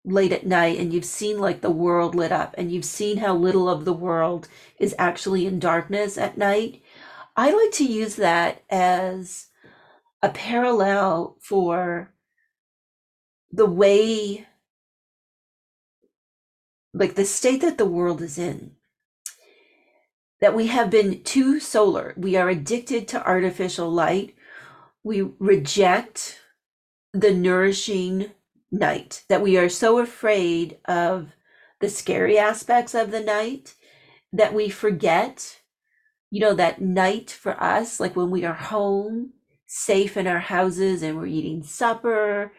late 0.04 0.32
at 0.32 0.48
night 0.48 0.80
and 0.80 0.92
you've 0.92 1.06
seen 1.06 1.38
like 1.38 1.62
the 1.62 1.70
world 1.70 2.16
lit 2.16 2.32
up 2.32 2.56
and 2.58 2.72
you've 2.72 2.84
seen 2.84 3.18
how 3.18 3.36
little 3.36 3.70
of 3.70 3.86
the 3.86 3.94
world 3.94 4.48
is 4.80 4.96
actually 4.98 5.46
in 5.46 5.60
darkness 5.60 6.18
at 6.18 6.40
night, 6.40 6.82
I 7.36 7.52
like 7.52 7.72
to 7.74 7.86
use 7.86 8.16
that 8.16 8.64
as 8.68 9.50
a 10.24 10.30
parallel 10.30 11.38
for 11.40 12.16
the 13.52 13.68
way 13.68 14.48
like 16.94 17.16
the 17.16 17.26
state 17.26 17.62
that 17.62 17.78
the 17.78 17.86
world 17.86 18.22
is 18.22 18.38
in 18.38 18.72
that 20.40 20.56
we 20.56 20.68
have 20.68 20.90
been 20.90 21.24
too 21.24 21.60
solar. 21.60 22.14
We 22.16 22.36
are 22.36 22.50
addicted 22.50 23.08
to 23.10 23.26
artificial 23.26 23.90
light. 23.90 24.36
We 25.04 25.22
reject 25.40 26.40
the 27.14 27.34
nourishing 27.34 28.32
night, 28.72 29.24
that 29.30 29.42
we 29.42 29.58
are 29.58 29.70
so 29.70 30.00
afraid 30.00 30.78
of 30.86 31.32
the 31.80 31.90
scary 31.90 32.38
aspects 32.38 32.94
of 32.94 33.12
the 33.12 33.22
night 33.22 33.76
that 34.34 34.54
we 34.54 34.70
forget, 34.70 35.62
you 36.30 36.42
know, 36.42 36.54
that 36.54 36.82
night 36.82 37.32
for 37.32 37.62
us, 37.62 38.00
like 38.00 38.16
when 38.16 38.30
we 38.30 38.44
are 38.44 38.54
home, 38.54 39.34
safe 39.66 40.18
in 40.18 40.28
our 40.28 40.40
houses 40.40 41.02
and 41.02 41.18
we're 41.18 41.26
eating 41.26 41.64
supper, 41.64 42.52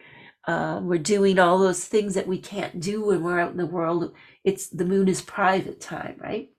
uh, 0.49 0.79
we're 0.81 0.97
doing 0.97 1.37
all 1.37 1.59
those 1.59 1.85
things 1.85 2.15
that 2.15 2.25
we 2.25 2.39
can't 2.39 2.79
do 2.79 3.05
when 3.05 3.21
we're 3.21 3.39
out 3.39 3.51
in 3.51 3.57
the 3.57 3.67
world. 3.67 4.11
It's 4.43 4.67
the 4.67 4.83
moon 4.83 5.07
is 5.07 5.21
private 5.21 5.79
time, 5.79 6.15
right? 6.17 6.49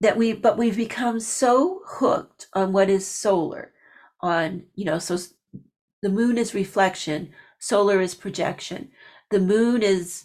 That 0.00 0.16
we, 0.16 0.32
but 0.32 0.56
we've 0.56 0.76
become 0.76 1.20
so 1.20 1.82
hooked 1.86 2.46
on 2.54 2.72
what 2.72 2.88
is 2.88 3.06
solar, 3.06 3.72
on, 4.22 4.62
you 4.74 4.86
know, 4.86 4.98
so 4.98 5.18
the 6.00 6.08
moon 6.08 6.38
is 6.38 6.54
reflection, 6.54 7.32
solar 7.58 8.00
is 8.00 8.14
projection. 8.14 8.90
The 9.30 9.40
moon 9.40 9.82
is 9.82 10.24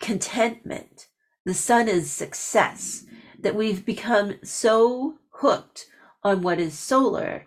contentment. 0.00 1.08
The 1.44 1.52
sun 1.52 1.86
is 1.86 2.10
success. 2.10 3.04
That 3.38 3.54
we've 3.54 3.84
become 3.84 4.36
so 4.42 5.16
hooked 5.32 5.84
on 6.22 6.40
what 6.40 6.58
is 6.58 6.78
solar 6.78 7.44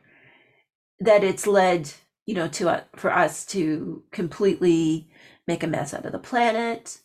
that 0.99 1.23
it's 1.23 1.47
led, 1.47 1.91
you 2.28 2.36
know, 2.36 2.47
to 2.49 2.69
uh, 2.69 2.82
for 2.95 3.11
us 3.11 3.45
to 3.47 4.03
completely 4.11 5.09
make 5.47 5.63
a 5.63 5.67
mess 5.67 5.93
out 5.93 6.05
of 6.05 6.11
the 6.11 6.19
planet. 6.19 6.99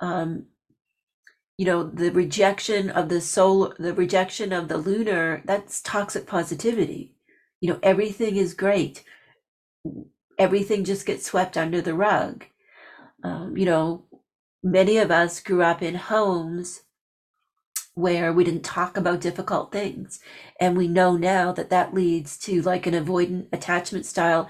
Um, 0.00 0.46
you 1.56 1.66
know, 1.66 1.82
the 1.82 2.10
rejection 2.10 2.90
of 2.90 3.08
the 3.08 3.20
solar, 3.20 3.74
the 3.78 3.94
rejection 3.94 4.52
of 4.52 4.68
the 4.68 4.78
lunar, 4.78 5.42
that's 5.46 5.80
toxic 5.80 6.26
positivity. 6.26 7.16
You 7.60 7.70
know, 7.70 7.78
everything 7.82 8.36
is 8.36 8.54
great. 8.54 9.02
Everything 10.38 10.84
just 10.84 11.06
gets 11.06 11.26
swept 11.26 11.56
under 11.56 11.80
the 11.80 11.94
rug. 11.94 12.44
Um, 13.24 13.56
you 13.56 13.66
know, 13.66 14.04
many 14.62 14.98
of 14.98 15.10
us 15.10 15.40
grew 15.40 15.62
up 15.62 15.82
in 15.82 15.94
homes 15.94 16.82
where 18.00 18.32
we 18.32 18.44
didn't 18.44 18.64
talk 18.64 18.96
about 18.96 19.20
difficult 19.20 19.72
things. 19.72 20.20
And 20.60 20.76
we 20.76 20.88
know 20.88 21.16
now 21.16 21.52
that 21.52 21.70
that 21.70 21.94
leads 21.94 22.38
to 22.38 22.62
like 22.62 22.86
an 22.86 22.94
avoidant 22.94 23.46
attachment 23.52 24.06
style 24.06 24.48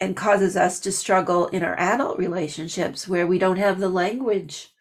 and 0.00 0.16
causes 0.16 0.56
us 0.56 0.78
to 0.80 0.92
struggle 0.92 1.46
in 1.48 1.62
our 1.62 1.78
adult 1.78 2.18
relationships 2.18 3.08
where 3.08 3.26
we 3.26 3.38
don't 3.38 3.56
have 3.56 3.80
the 3.80 3.88
language 3.88 4.72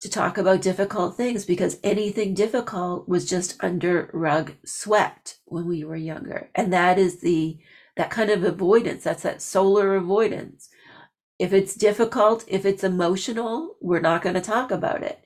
to 0.00 0.08
talk 0.08 0.38
about 0.38 0.62
difficult 0.62 1.16
things 1.16 1.44
because 1.44 1.78
anything 1.82 2.32
difficult 2.32 3.08
was 3.08 3.28
just 3.28 3.62
under 3.62 4.10
rug 4.12 4.52
swept 4.64 5.38
when 5.44 5.66
we 5.66 5.84
were 5.84 5.96
younger. 5.96 6.50
And 6.54 6.72
that 6.72 6.98
is 6.98 7.20
the 7.20 7.58
that 7.96 8.10
kind 8.10 8.30
of 8.30 8.44
avoidance, 8.44 9.02
that's 9.02 9.24
that 9.24 9.42
solar 9.42 9.96
avoidance. 9.96 10.68
If 11.36 11.52
it's 11.52 11.74
difficult, 11.74 12.44
if 12.46 12.64
it's 12.64 12.84
emotional, 12.84 13.76
we're 13.80 14.00
not 14.00 14.22
going 14.22 14.36
to 14.36 14.40
talk 14.40 14.70
about 14.70 15.02
it. 15.02 15.24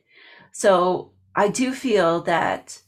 So 0.52 1.11
I 1.34 1.48
do 1.48 1.72
feel 1.72 2.20
that 2.22 2.82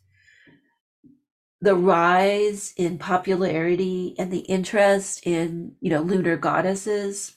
the 1.61 1.75
rise 1.75 2.75
in 2.77 2.99
popularity 2.99 4.15
and 4.19 4.31
the 4.31 4.41
interest 4.41 5.27
in, 5.27 5.77
you 5.81 5.89
know, 5.89 6.03
lunar 6.03 6.37
goddesses 6.37 7.37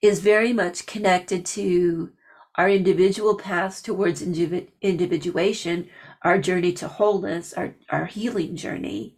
is 0.00 0.20
very 0.20 0.52
much 0.52 0.86
connected 0.86 1.44
to 1.44 2.12
our 2.54 2.68
individual 2.68 3.36
paths 3.36 3.82
towards 3.82 4.22
individuation, 4.22 5.88
our 6.22 6.38
journey 6.38 6.72
to 6.74 6.86
wholeness, 6.86 7.52
our, 7.54 7.74
our 7.90 8.06
healing 8.06 8.54
journey. 8.54 9.16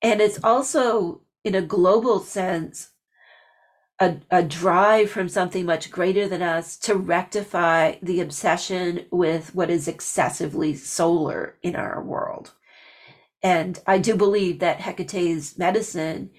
And 0.00 0.20
it's 0.20 0.38
also, 0.44 1.22
in 1.42 1.56
a 1.56 1.62
global 1.62 2.20
sense, 2.20 2.90
a, 4.00 4.16
a 4.30 4.42
drive 4.42 5.10
from 5.10 5.28
something 5.28 5.64
much 5.66 5.90
greater 5.90 6.28
than 6.28 6.42
us 6.42 6.76
to 6.78 6.94
rectify 6.94 7.96
the 8.02 8.20
obsession 8.20 9.06
with 9.10 9.54
what 9.54 9.70
is 9.70 9.86
excessively 9.88 10.74
solar 10.74 11.56
in 11.62 11.76
our 11.76 12.02
world. 12.02 12.52
And 13.42 13.78
I 13.86 13.98
do 13.98 14.16
believe 14.16 14.60
that 14.60 14.80
Hecate's 14.80 15.58
medicine, 15.58 16.30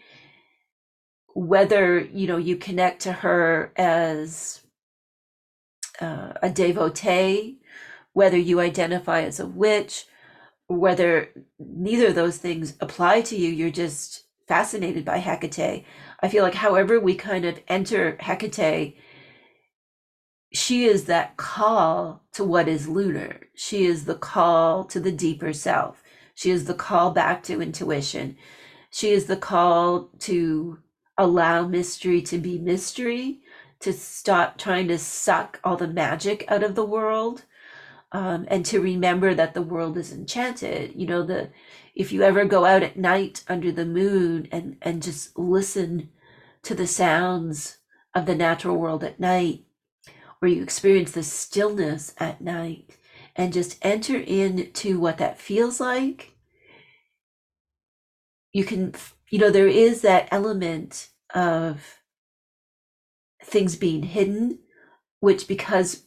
whether 1.33 1.99
you 1.99 2.27
know 2.27 2.37
you 2.37 2.55
connect 2.57 3.01
to 3.03 3.11
her 3.11 3.73
as 3.75 4.61
uh, 5.99 6.33
a 6.41 6.49
devotee, 6.49 7.59
whether 8.13 8.37
you 8.37 8.59
identify 8.59 9.21
as 9.21 9.39
a 9.39 9.47
witch, 9.47 10.05
whether 10.67 11.29
neither 11.59 12.07
of 12.07 12.15
those 12.15 12.37
things 12.37 12.75
apply 12.79 13.21
to 13.21 13.35
you, 13.35 13.49
you're 13.49 13.69
just 13.69 14.23
fascinated 14.47 15.05
by 15.05 15.17
Hecate. 15.19 15.85
I 16.23 16.29
feel 16.29 16.41
like 16.43 16.55
however 16.55 17.01
we 17.01 17.15
kind 17.15 17.43
of 17.43 17.59
enter 17.67 18.15
Hecate, 18.21 18.95
she 20.53 20.85
is 20.85 21.03
that 21.05 21.35
call 21.35 22.23
to 22.31 22.45
what 22.45 22.69
is 22.69 22.87
lunar. 22.87 23.41
She 23.55 23.83
is 23.85 24.05
the 24.05 24.15
call 24.15 24.85
to 24.85 25.01
the 25.01 25.11
deeper 25.11 25.51
self. 25.51 26.01
She 26.33 26.49
is 26.49 26.63
the 26.63 26.73
call 26.73 27.11
back 27.11 27.43
to 27.43 27.61
intuition. 27.61 28.37
She 28.89 29.09
is 29.09 29.25
the 29.25 29.35
call 29.35 30.11
to 30.19 30.79
allow 31.17 31.67
mystery 31.67 32.21
to 32.21 32.37
be 32.37 32.57
mystery, 32.57 33.41
to 33.81 33.91
stop 33.91 34.57
trying 34.57 34.87
to 34.87 34.97
suck 34.97 35.59
all 35.61 35.75
the 35.75 35.87
magic 35.89 36.45
out 36.47 36.63
of 36.63 36.75
the 36.75 36.85
world, 36.85 37.43
um, 38.13 38.45
and 38.47 38.65
to 38.67 38.79
remember 38.79 39.33
that 39.33 39.53
the 39.53 39.61
world 39.61 39.97
is 39.97 40.13
enchanted. 40.13 40.93
You 40.95 41.05
know, 41.05 41.23
the 41.23 41.49
if 41.95 42.11
you 42.11 42.23
ever 42.23 42.45
go 42.45 42.65
out 42.65 42.81
at 42.81 42.97
night 42.97 43.43
under 43.47 43.71
the 43.71 43.85
moon 43.85 44.47
and 44.51 44.77
and 44.81 45.03
just 45.03 45.37
listen 45.37 46.09
to 46.63 46.75
the 46.75 46.87
sounds 46.87 47.77
of 48.13 48.25
the 48.25 48.35
natural 48.35 48.77
world 48.77 49.03
at 49.03 49.19
night, 49.19 49.65
or 50.41 50.47
you 50.47 50.63
experience 50.63 51.11
the 51.11 51.23
stillness 51.23 52.13
at 52.17 52.41
night 52.41 52.97
and 53.35 53.53
just 53.53 53.77
enter 53.81 54.17
into 54.17 54.99
what 54.99 55.17
that 55.17 55.39
feels 55.39 55.79
like, 55.79 56.35
you 58.51 58.63
can, 58.63 58.93
you 59.29 59.39
know, 59.39 59.49
there 59.49 59.67
is 59.67 60.01
that 60.01 60.27
element 60.31 61.09
of 61.33 61.99
things 63.43 63.75
being 63.75 64.03
hidden, 64.03 64.59
which 65.19 65.47
because 65.47 66.03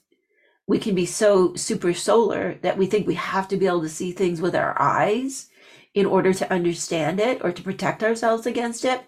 we 0.69 0.79
can 0.79 0.95
be 0.95 1.07
so 1.07 1.55
super 1.55 1.93
solar 1.93 2.55
that 2.63 2.79
we 2.79 2.87
think 2.87 3.07
we 3.07 3.15
have 3.15 3.49
to 3.49 3.57
be 3.57 3.67
able 3.67 3.83
to 3.83 3.89
see 3.89 4.13
things 4.13 4.41
with 4.41 4.55
our 4.55 4.81
eyes 4.81 5.49
in 5.95 6.07
order 6.07 6.33
to 6.33 6.53
understand 6.53 7.19
it 7.21 7.43
or 7.43 7.53
to 7.53 7.63
protect 7.63 8.03
ourselves 8.03 8.47
against 8.47 8.85
it. 8.85 9.03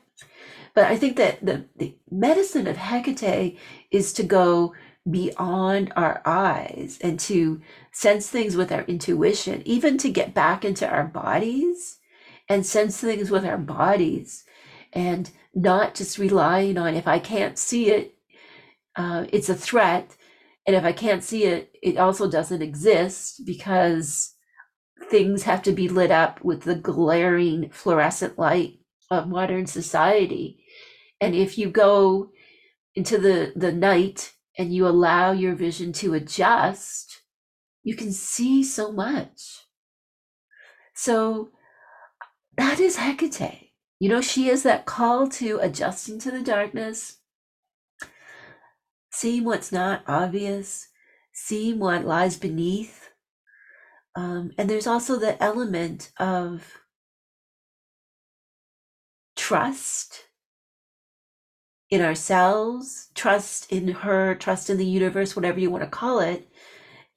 But 0.79 0.87
I 0.87 0.97
think 0.97 1.17
that 1.17 1.45
the, 1.45 1.65
the 1.75 1.97
medicine 2.09 2.69
of 2.69 2.77
Hecate 2.77 3.59
is 3.91 4.13
to 4.13 4.23
go 4.23 4.75
beyond 5.11 5.93
our 5.97 6.23
eyes 6.25 7.01
and 7.01 7.19
to 7.19 7.61
sense 7.91 8.29
things 8.31 8.55
with 8.55 8.71
our 8.71 8.83
intuition, 8.83 9.61
even 9.65 9.99
to 9.99 10.09
get 10.09 10.35
back 10.35 10.65
into 10.65 10.89
our 10.89 11.03
bodies 11.03 11.99
and 12.49 12.65
sense 12.65 13.01
things 13.01 13.29
with 13.29 13.45
our 13.45 13.59
bodies 13.59 14.45
and 14.93 15.33
not 15.53 15.97
just 15.97 16.17
relying 16.17 16.79
on 16.79 16.95
if 16.95 17.09
I 17.09 17.19
can't 17.19 17.59
see 17.59 17.91
it, 17.91 18.15
uh, 18.95 19.27
it's 19.33 19.49
a 19.49 19.57
threat. 19.57 20.15
And 20.65 20.77
if 20.77 20.85
I 20.85 20.93
can't 20.93 21.25
see 21.25 21.43
it, 21.43 21.73
it 21.83 21.97
also 21.97 22.31
doesn't 22.31 22.63
exist 22.63 23.45
because 23.45 24.37
things 25.11 25.43
have 25.43 25.63
to 25.65 25.73
be 25.73 25.89
lit 25.89 26.13
up 26.13 26.45
with 26.45 26.63
the 26.63 26.77
glaring 26.77 27.69
fluorescent 27.71 28.39
light 28.39 28.79
of 29.11 29.29
modern 29.29 29.67
society. 29.67 30.65
And 31.21 31.35
if 31.35 31.59
you 31.59 31.69
go 31.69 32.31
into 32.95 33.19
the, 33.19 33.53
the 33.57 33.73
night 33.73 34.33
and 34.57 34.75
you 34.75 34.87
allow 34.87 35.33
your 35.33 35.55
vision 35.55 35.93
to 35.95 36.15
adjust, 36.15 37.23
you 37.83 37.95
can 37.95 38.13
see 38.13 38.63
so 38.63 38.93
much. 38.93 39.67
So 40.95 41.51
that 42.57 42.81
is 42.81 42.97
Hecate. 42.97 43.73
You 44.01 44.09
know, 44.09 44.21
she 44.21 44.49
is 44.49 44.63
that 44.63 44.87
call 44.87 45.29
to 45.29 45.59
adjusting 45.61 46.19
to 46.21 46.31
the 46.31 46.41
darkness, 46.43 47.19
seeing 49.11 49.45
what's 49.45 49.73
not 49.73 50.03
obvious, 50.07 50.89
seeing 51.33 51.79
what 51.79 52.05
lies 52.05 52.37
beneath. 52.37 53.11
Um, 54.15 54.53
and 54.59 54.69
there's 54.69 54.87
also 54.87 55.17
the 55.17 55.41
element 55.43 56.11
of 56.19 56.81
trust 59.37 60.28
in 61.91 62.03
ourselves, 62.03 63.09
trust 63.15 63.71
in 63.73 63.89
her, 63.89 64.35
trust 64.35 64.69
in 64.69 64.77
the 64.77 64.87
universe, 64.87 65.35
whatever 65.35 65.59
you 65.59 65.71
want 65.71 65.85
to 65.85 65.91
call 65.91 66.21
it, 66.21 66.49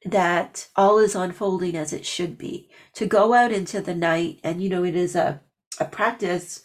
that 0.05 0.67
all 0.76 0.97
is 0.97 1.15
unfolding 1.15 1.76
as 1.76 1.93
it 1.93 2.05
should 2.05 2.38
be. 2.38 2.69
To 2.95 3.05
go 3.05 3.34
out 3.34 3.51
into 3.51 3.82
the 3.82 3.95
night, 3.95 4.39
and 4.43 4.61
you 4.61 4.69
know, 4.69 4.84
it 4.84 4.95
is 4.95 5.15
a, 5.15 5.41
a 5.80 5.86
practice 5.86 6.63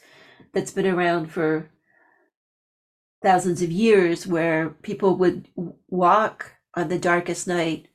that's 0.52 0.70
been 0.70 0.86
around 0.86 1.26
for 1.32 1.70
thousands 3.22 3.60
of 3.60 3.72
years 3.72 4.26
where 4.26 4.70
people 4.70 5.16
would 5.16 5.48
walk 5.88 6.52
on 6.74 6.88
the 6.88 6.98
darkest 6.98 7.48
night 7.48 7.88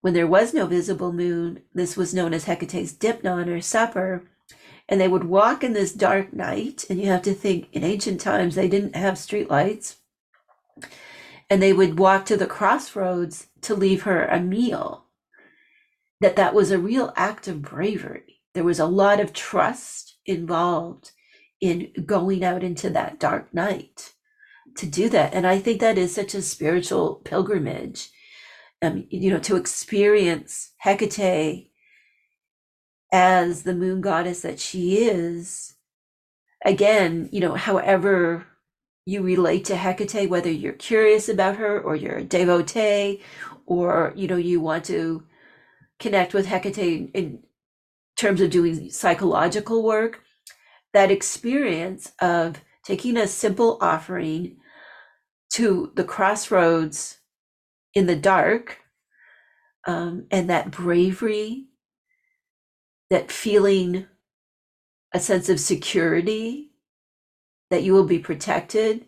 when 0.00 0.14
there 0.14 0.26
was 0.26 0.54
no 0.54 0.66
visible 0.66 1.12
moon. 1.12 1.62
This 1.74 1.96
was 1.96 2.14
known 2.14 2.32
as 2.32 2.44
Hecate's 2.44 2.92
Deipnon 2.92 3.48
or 3.48 3.60
supper 3.60 4.28
and 4.88 5.00
they 5.00 5.08
would 5.08 5.24
walk 5.24 5.62
in 5.62 5.74
this 5.74 5.92
dark 5.92 6.32
night 6.32 6.84
and 6.88 7.00
you 7.00 7.06
have 7.06 7.22
to 7.22 7.34
think 7.34 7.68
in 7.72 7.84
ancient 7.84 8.20
times 8.20 8.54
they 8.54 8.68
didn't 8.68 8.96
have 8.96 9.18
street 9.18 9.50
lights 9.50 9.96
and 11.50 11.62
they 11.62 11.72
would 11.72 11.98
walk 11.98 12.26
to 12.26 12.36
the 12.36 12.46
crossroads 12.46 13.48
to 13.62 13.74
leave 13.74 14.02
her 14.02 14.26
a 14.26 14.40
meal. 14.40 15.04
That 16.20 16.36
that 16.36 16.54
was 16.54 16.70
a 16.70 16.78
real 16.78 17.12
act 17.16 17.48
of 17.48 17.62
bravery. 17.62 18.40
There 18.54 18.64
was 18.64 18.80
a 18.80 18.86
lot 18.86 19.20
of 19.20 19.32
trust 19.32 20.16
involved 20.26 21.12
in 21.60 21.92
going 22.04 22.44
out 22.44 22.62
into 22.62 22.90
that 22.90 23.18
dark 23.18 23.52
night 23.54 24.12
to 24.76 24.86
do 24.86 25.08
that. 25.08 25.34
And 25.34 25.46
i 25.46 25.58
think 25.58 25.80
that 25.80 25.98
is 25.98 26.14
such 26.14 26.34
a 26.34 26.42
spiritual 26.42 27.16
pilgrimage. 27.24 28.10
Um, 28.80 29.06
you 29.10 29.32
know 29.32 29.40
to 29.40 29.56
experience 29.56 30.72
hecate 30.84 31.67
as 33.12 33.62
the 33.62 33.74
moon 33.74 34.00
goddess 34.00 34.42
that 34.42 34.60
she 34.60 35.04
is, 35.04 35.74
again, 36.64 37.28
you 37.32 37.40
know, 37.40 37.54
however 37.54 38.46
you 39.06 39.22
relate 39.22 39.64
to 39.66 39.76
Hecate, 39.76 40.28
whether 40.28 40.50
you're 40.50 40.74
curious 40.74 41.28
about 41.28 41.56
her 41.56 41.80
or 41.80 41.96
you're 41.96 42.18
a 42.18 42.24
devotee, 42.24 43.22
or 43.66 44.12
you 44.16 44.28
know 44.28 44.36
you 44.36 44.60
want 44.60 44.84
to 44.84 45.24
connect 45.98 46.34
with 46.34 46.46
Hecate 46.46 47.10
in 47.14 47.42
terms 48.16 48.40
of 48.40 48.50
doing 48.50 48.90
psychological 48.90 49.82
work, 49.82 50.22
that 50.92 51.10
experience 51.10 52.12
of 52.20 52.62
taking 52.84 53.16
a 53.16 53.26
simple 53.26 53.78
offering 53.80 54.56
to 55.54 55.92
the 55.94 56.04
crossroads 56.04 57.18
in 57.94 58.06
the 58.06 58.16
dark 58.16 58.78
um, 59.86 60.26
and 60.30 60.50
that 60.50 60.70
bravery, 60.70 61.67
that 63.10 63.32
feeling 63.32 64.06
a 65.12 65.20
sense 65.20 65.48
of 65.48 65.60
security 65.60 66.70
that 67.70 67.82
you 67.82 67.92
will 67.92 68.04
be 68.04 68.18
protected, 68.18 69.06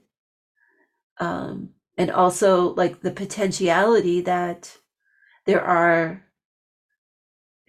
um, 1.18 1.70
and 1.96 2.10
also 2.10 2.74
like 2.74 3.00
the 3.00 3.10
potentiality 3.10 4.20
that 4.22 4.78
there 5.46 5.62
are 5.62 6.24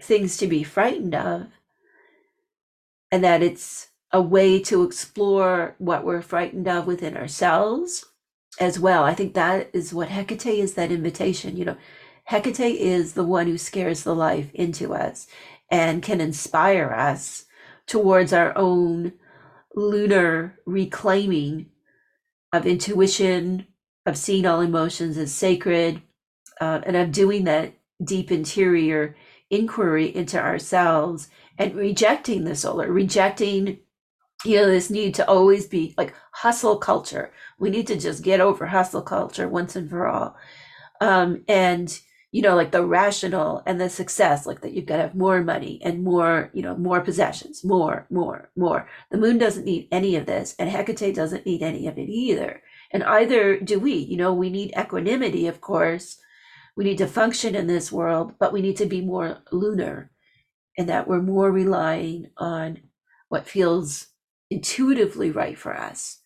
things 0.01 0.37
to 0.37 0.47
be 0.47 0.63
frightened 0.63 1.15
of, 1.15 1.47
and 3.11 3.23
that 3.23 3.43
it's 3.43 3.89
a 4.11 4.21
way 4.21 4.59
to 4.59 4.83
explore 4.83 5.75
what 5.77 6.03
we're 6.03 6.21
frightened 6.21 6.67
of 6.67 6.87
within 6.87 7.15
ourselves 7.15 8.05
as 8.59 8.79
well. 8.79 9.03
I 9.03 9.13
think 9.13 9.33
that 9.33 9.69
is 9.73 9.93
what 9.93 10.09
Hecate 10.09 10.59
is 10.59 10.73
that 10.73 10.91
invitation. 10.91 11.55
You 11.55 11.65
know, 11.65 11.77
Hecate 12.25 12.59
is 12.59 13.13
the 13.13 13.23
one 13.23 13.47
who 13.47 13.57
scares 13.57 14.03
the 14.03 14.15
life 14.15 14.53
into 14.53 14.93
us 14.93 15.27
and 15.71 16.03
can 16.03 16.21
inspire 16.21 16.91
us 16.91 17.45
towards 17.87 18.33
our 18.33 18.55
own 18.57 19.13
lunar 19.73 20.59
reclaiming 20.65 21.67
of 22.53 22.67
intuition, 22.67 23.65
of 24.05 24.17
seeing 24.17 24.45
all 24.45 24.61
emotions 24.61 25.17
as 25.17 25.33
sacred, 25.33 26.01
uh, 26.59 26.81
and 26.85 26.95
of 26.97 27.11
doing 27.11 27.45
that 27.45 27.73
deep 28.03 28.31
interior 28.31 29.15
inquiry 29.49 30.13
into 30.15 30.39
ourselves 30.39 31.29
and 31.57 31.75
rejecting 31.75 32.43
the 32.43 32.55
solar, 32.55 32.91
rejecting 32.91 33.79
you 34.43 34.55
know 34.57 34.65
this 34.65 34.89
need 34.89 35.13
to 35.15 35.27
always 35.27 35.67
be 35.67 35.93
like 35.97 36.15
hustle 36.33 36.77
culture. 36.77 37.31
We 37.59 37.69
need 37.69 37.87
to 37.87 37.97
just 37.97 38.23
get 38.23 38.41
over 38.41 38.65
hustle 38.65 39.03
culture 39.03 39.47
once 39.47 39.75
and 39.75 39.89
for 39.89 40.07
all. 40.07 40.35
Um 40.99 41.43
and 41.47 41.99
you 42.31 42.41
know 42.41 42.55
like 42.55 42.71
the 42.71 42.85
rational 42.85 43.61
and 43.65 43.79
the 43.79 43.89
success 43.89 44.45
like 44.45 44.61
that 44.61 44.73
you've 44.73 44.85
got 44.85 44.97
to 44.97 45.03
have 45.03 45.15
more 45.15 45.43
money 45.43 45.79
and 45.83 46.03
more 46.03 46.49
you 46.53 46.61
know 46.61 46.75
more 46.75 47.01
possessions 47.01 47.63
more 47.63 48.07
more 48.09 48.49
more. 48.55 48.87
The 49.11 49.17
moon 49.17 49.37
doesn't 49.37 49.65
need 49.65 49.87
any 49.91 50.15
of 50.15 50.25
this 50.25 50.55
and 50.59 50.69
hecate 50.69 51.15
doesn't 51.15 51.45
need 51.45 51.61
any 51.61 51.87
of 51.87 51.97
it 51.97 52.09
either. 52.09 52.61
And 52.91 53.03
either 53.03 53.59
do 53.59 53.79
we 53.79 53.93
you 53.93 54.17
know 54.17 54.33
we 54.33 54.49
need 54.49 54.73
equanimity 54.77 55.47
of 55.47 55.61
course. 55.61 56.17
We 56.77 56.85
need 56.85 56.99
to 56.99 57.07
function 57.07 57.55
in 57.55 57.67
this 57.67 57.91
world 57.91 58.33
but 58.39 58.53
we 58.53 58.61
need 58.61 58.77
to 58.77 58.85
be 58.85 59.01
more 59.01 59.39
lunar 59.51 60.11
in 60.77 60.87
that 60.87 61.07
we're 61.07 61.21
more 61.21 61.51
relying 61.51 62.27
on 62.37 62.79
what 63.29 63.47
feels 63.47 64.07
intuitively 64.49 65.31
right 65.31 65.57
for 65.57 65.75
us, 65.75 66.19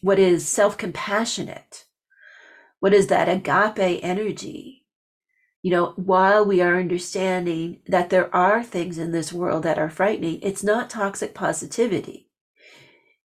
what 0.00 0.18
is 0.18 0.48
self 0.48 0.78
compassionate, 0.78 1.84
what 2.80 2.94
is 2.94 3.08
that 3.08 3.28
agape 3.28 4.00
energy. 4.02 4.77
You 5.62 5.72
know, 5.72 5.92
while 5.96 6.44
we 6.44 6.60
are 6.60 6.78
understanding 6.78 7.80
that 7.86 8.10
there 8.10 8.34
are 8.34 8.62
things 8.62 8.98
in 8.98 9.12
this 9.12 9.32
world 9.32 9.64
that 9.64 9.78
are 9.78 9.90
frightening, 9.90 10.40
it's 10.42 10.62
not 10.62 10.90
toxic 10.90 11.34
positivity. 11.34 12.28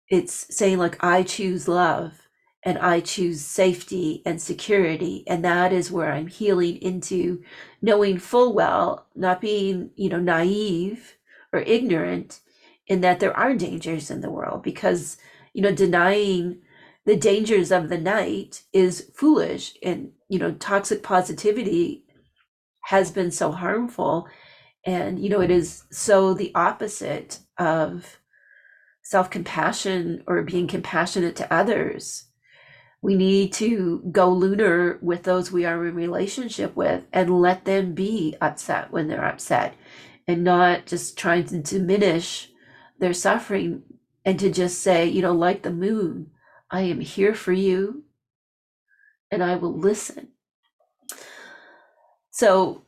It's 0.09 0.55
saying, 0.55 0.77
like, 0.77 1.03
I 1.03 1.23
choose 1.23 1.67
love 1.67 2.13
and 2.63 2.77
I 2.77 3.01
choose 3.01 3.41
safety 3.41 4.21
and 4.25 4.41
security. 4.41 5.23
And 5.27 5.43
that 5.43 5.73
is 5.73 5.91
where 5.91 6.13
I'm 6.13 6.27
healing 6.27 6.77
into 6.81 7.43
knowing 7.81 8.17
full 8.19 8.53
well, 8.53 9.07
not 9.15 9.41
being, 9.41 9.91
you 9.95 10.09
know, 10.09 10.19
naive 10.19 11.17
or 11.51 11.59
ignorant, 11.59 12.39
in 12.87 13.01
that 13.01 13.19
there 13.19 13.35
are 13.37 13.55
dangers 13.55 14.11
in 14.11 14.21
the 14.21 14.29
world 14.29 14.63
because 14.63 15.17
you 15.53 15.61
know 15.61 15.71
denying 15.71 16.59
the 17.05 17.15
dangers 17.15 17.71
of 17.71 17.89
the 17.89 17.97
night 17.97 18.63
is 18.73 19.11
foolish 19.15 19.75
and 19.83 20.11
you 20.29 20.39
know 20.39 20.51
toxic 20.53 21.03
positivity 21.03 22.02
has 22.83 23.11
been 23.11 23.31
so 23.31 23.51
harmful 23.51 24.27
and 24.85 25.19
you 25.19 25.29
know 25.29 25.41
it 25.41 25.51
is 25.51 25.83
so 25.91 26.33
the 26.33 26.51
opposite 26.55 27.39
of 27.57 28.19
self-compassion 29.01 30.23
or 30.27 30.41
being 30.43 30.67
compassionate 30.67 31.35
to 31.35 31.53
others 31.53 32.25
we 33.01 33.15
need 33.15 33.51
to 33.51 34.01
go 34.11 34.29
lunar 34.29 34.97
with 35.01 35.23
those 35.23 35.51
we 35.51 35.65
are 35.65 35.85
in 35.85 35.95
relationship 35.95 36.75
with 36.75 37.03
and 37.11 37.41
let 37.41 37.65
them 37.65 37.93
be 37.93 38.35
upset 38.41 38.91
when 38.91 39.07
they're 39.07 39.25
upset 39.25 39.75
and 40.27 40.43
not 40.43 40.85
just 40.85 41.17
trying 41.17 41.43
to 41.45 41.59
diminish 41.59 42.49
their 42.99 43.13
suffering 43.13 43.83
and 44.25 44.39
to 44.39 44.49
just 44.49 44.81
say, 44.81 45.07
you 45.07 45.21
know, 45.21 45.33
like 45.33 45.63
the 45.63 45.71
moon, 45.71 46.31
I 46.71 46.81
am 46.81 47.01
here 47.01 47.33
for 47.33 47.51
you 47.51 48.05
and 49.29 49.43
I 49.43 49.55
will 49.55 49.77
listen. 49.77 50.29
So 52.33 52.83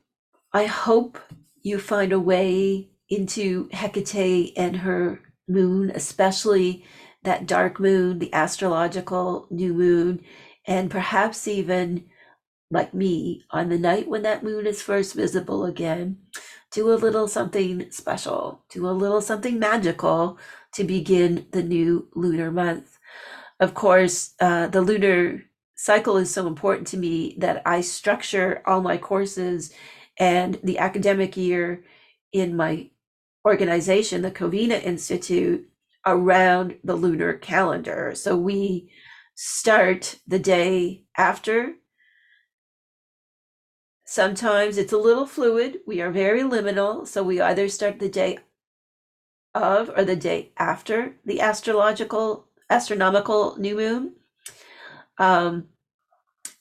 I 0.52 0.66
hope 0.66 1.20
you 1.62 1.80
find 1.80 2.12
a 2.12 2.20
way 2.20 2.90
into 3.10 3.70
Hecate 3.72 4.54
and 4.58 4.78
her 4.78 5.22
moon, 5.48 5.92
especially 5.94 6.84
that 7.24 7.46
dark 7.46 7.80
moon, 7.80 8.20
the 8.20 8.34
astrological 8.34 9.48
new 9.52 9.74
moon, 9.74 10.22
and 10.68 10.90
perhaps 10.90 11.48
even 11.48 12.10
like 12.72 12.94
me 12.94 13.44
on 13.52 13.70
the 13.70 13.78
night 13.78 14.08
when 14.08 14.24
that 14.24 14.44
moon 14.44 14.66
is 14.66 14.82
first 14.82 15.14
visible 15.16 15.66
again 15.66 16.18
do 16.72 16.92
a 16.92 16.96
little 16.96 17.28
something 17.28 17.90
special, 17.92 18.62
do 18.70 18.88
a 18.88 18.92
little 18.92 19.22
something 19.22 19.60
magical 19.60 20.38
to 20.74 20.84
begin 20.84 21.48
the 21.52 21.64
new 21.64 22.10
lunar 22.16 22.52
month. 22.52 22.98
Of 23.60 23.74
course, 23.74 24.34
uh, 24.42 24.68
the 24.68 24.82
lunar 24.82 25.44
cycle 25.76 26.18
is 26.18 26.34
so 26.34 26.48
important 26.48 26.88
to 26.88 26.98
me 26.98 27.36
that 27.40 27.62
I 27.66 27.82
structure 27.82 28.62
all 28.66 28.82
my 28.82 28.98
courses 28.98 29.74
and 30.18 30.60
the 30.64 30.80
academic 30.80 31.36
year 31.38 31.84
in 32.32 32.56
my 32.56 32.90
organization, 33.46 34.22
the 34.22 34.32
Covina 34.32 34.84
Institute, 34.84 35.70
around 36.06 36.78
the 36.84 36.96
lunar 36.96 37.34
calendar. 37.34 38.14
So 38.16 38.36
we 38.38 38.92
start 39.36 40.20
the 40.28 40.40
day 40.40 41.04
after 41.18 41.76
Sometimes 44.08 44.78
it's 44.78 44.94
a 44.94 44.98
little 44.98 45.26
fluid. 45.26 45.80
We 45.88 46.00
are 46.00 46.12
very 46.12 46.42
liminal. 46.42 47.08
So 47.08 47.24
we 47.24 47.42
either 47.42 47.68
start 47.68 48.00
the 48.00 48.08
day 48.08 48.38
of 49.56 49.90
or 49.98 50.06
the 50.06 50.16
day 50.16 50.52
after 50.58 51.16
the 51.26 51.42
astrological, 51.42 52.48
astronomical 52.70 53.58
new 53.58 53.76
moon. 53.76 54.14
Um, 55.18 55.68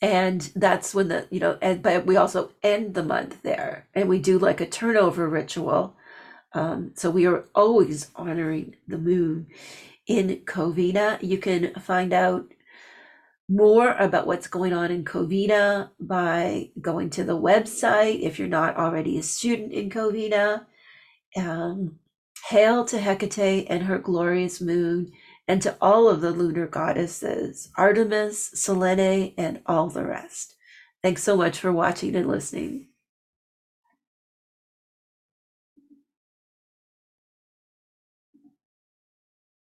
and 0.00 0.52
that's 0.54 0.94
when 0.94 1.08
the, 1.08 1.26
you 1.30 1.40
know, 1.40 1.58
and 1.62 1.82
but 1.82 2.06
we 2.06 2.16
also 2.16 2.52
end 2.62 2.94
the 2.94 3.02
month 3.02 3.42
there 3.42 3.88
and 3.94 4.08
we 4.08 4.18
do 4.18 4.38
like 4.38 4.60
a 4.60 4.66
turnover 4.66 5.28
ritual. 5.28 5.96
Um, 6.52 6.92
so 6.94 7.10
we 7.10 7.26
are 7.26 7.44
always 7.54 8.10
honoring 8.14 8.76
the 8.86 8.98
moon 8.98 9.48
in 10.06 10.42
Covina. 10.44 11.18
You 11.22 11.38
can 11.38 11.74
find 11.74 12.12
out 12.12 12.46
more 13.48 13.94
about 13.94 14.26
what's 14.26 14.46
going 14.46 14.72
on 14.72 14.90
in 14.90 15.04
Covina 15.04 15.90
by 16.00 16.70
going 16.80 17.10
to 17.10 17.24
the 17.24 17.38
website 17.38 18.20
if 18.20 18.38
you're 18.38 18.48
not 18.48 18.76
already 18.76 19.18
a 19.18 19.22
student 19.22 19.72
in 19.72 19.90
Covina. 19.90 20.66
Um, 21.36 21.98
hail 22.48 22.84
to 22.86 22.98
Hecate 22.98 23.66
and 23.68 23.84
her 23.84 23.98
glorious 23.98 24.60
moon, 24.60 25.12
and 25.46 25.60
to 25.62 25.76
all 25.80 26.08
of 26.08 26.20
the 26.20 26.30
lunar 26.30 26.66
goddesses, 26.66 27.70
Artemis, 27.76 28.50
Selene, 28.54 29.34
and 29.36 29.60
all 29.66 29.88
the 29.88 30.04
rest. 30.04 30.54
Thanks 31.02 31.22
so 31.22 31.36
much 31.36 31.58
for 31.58 31.72
watching 31.72 32.16
and 32.16 32.28
listening. 32.28 32.88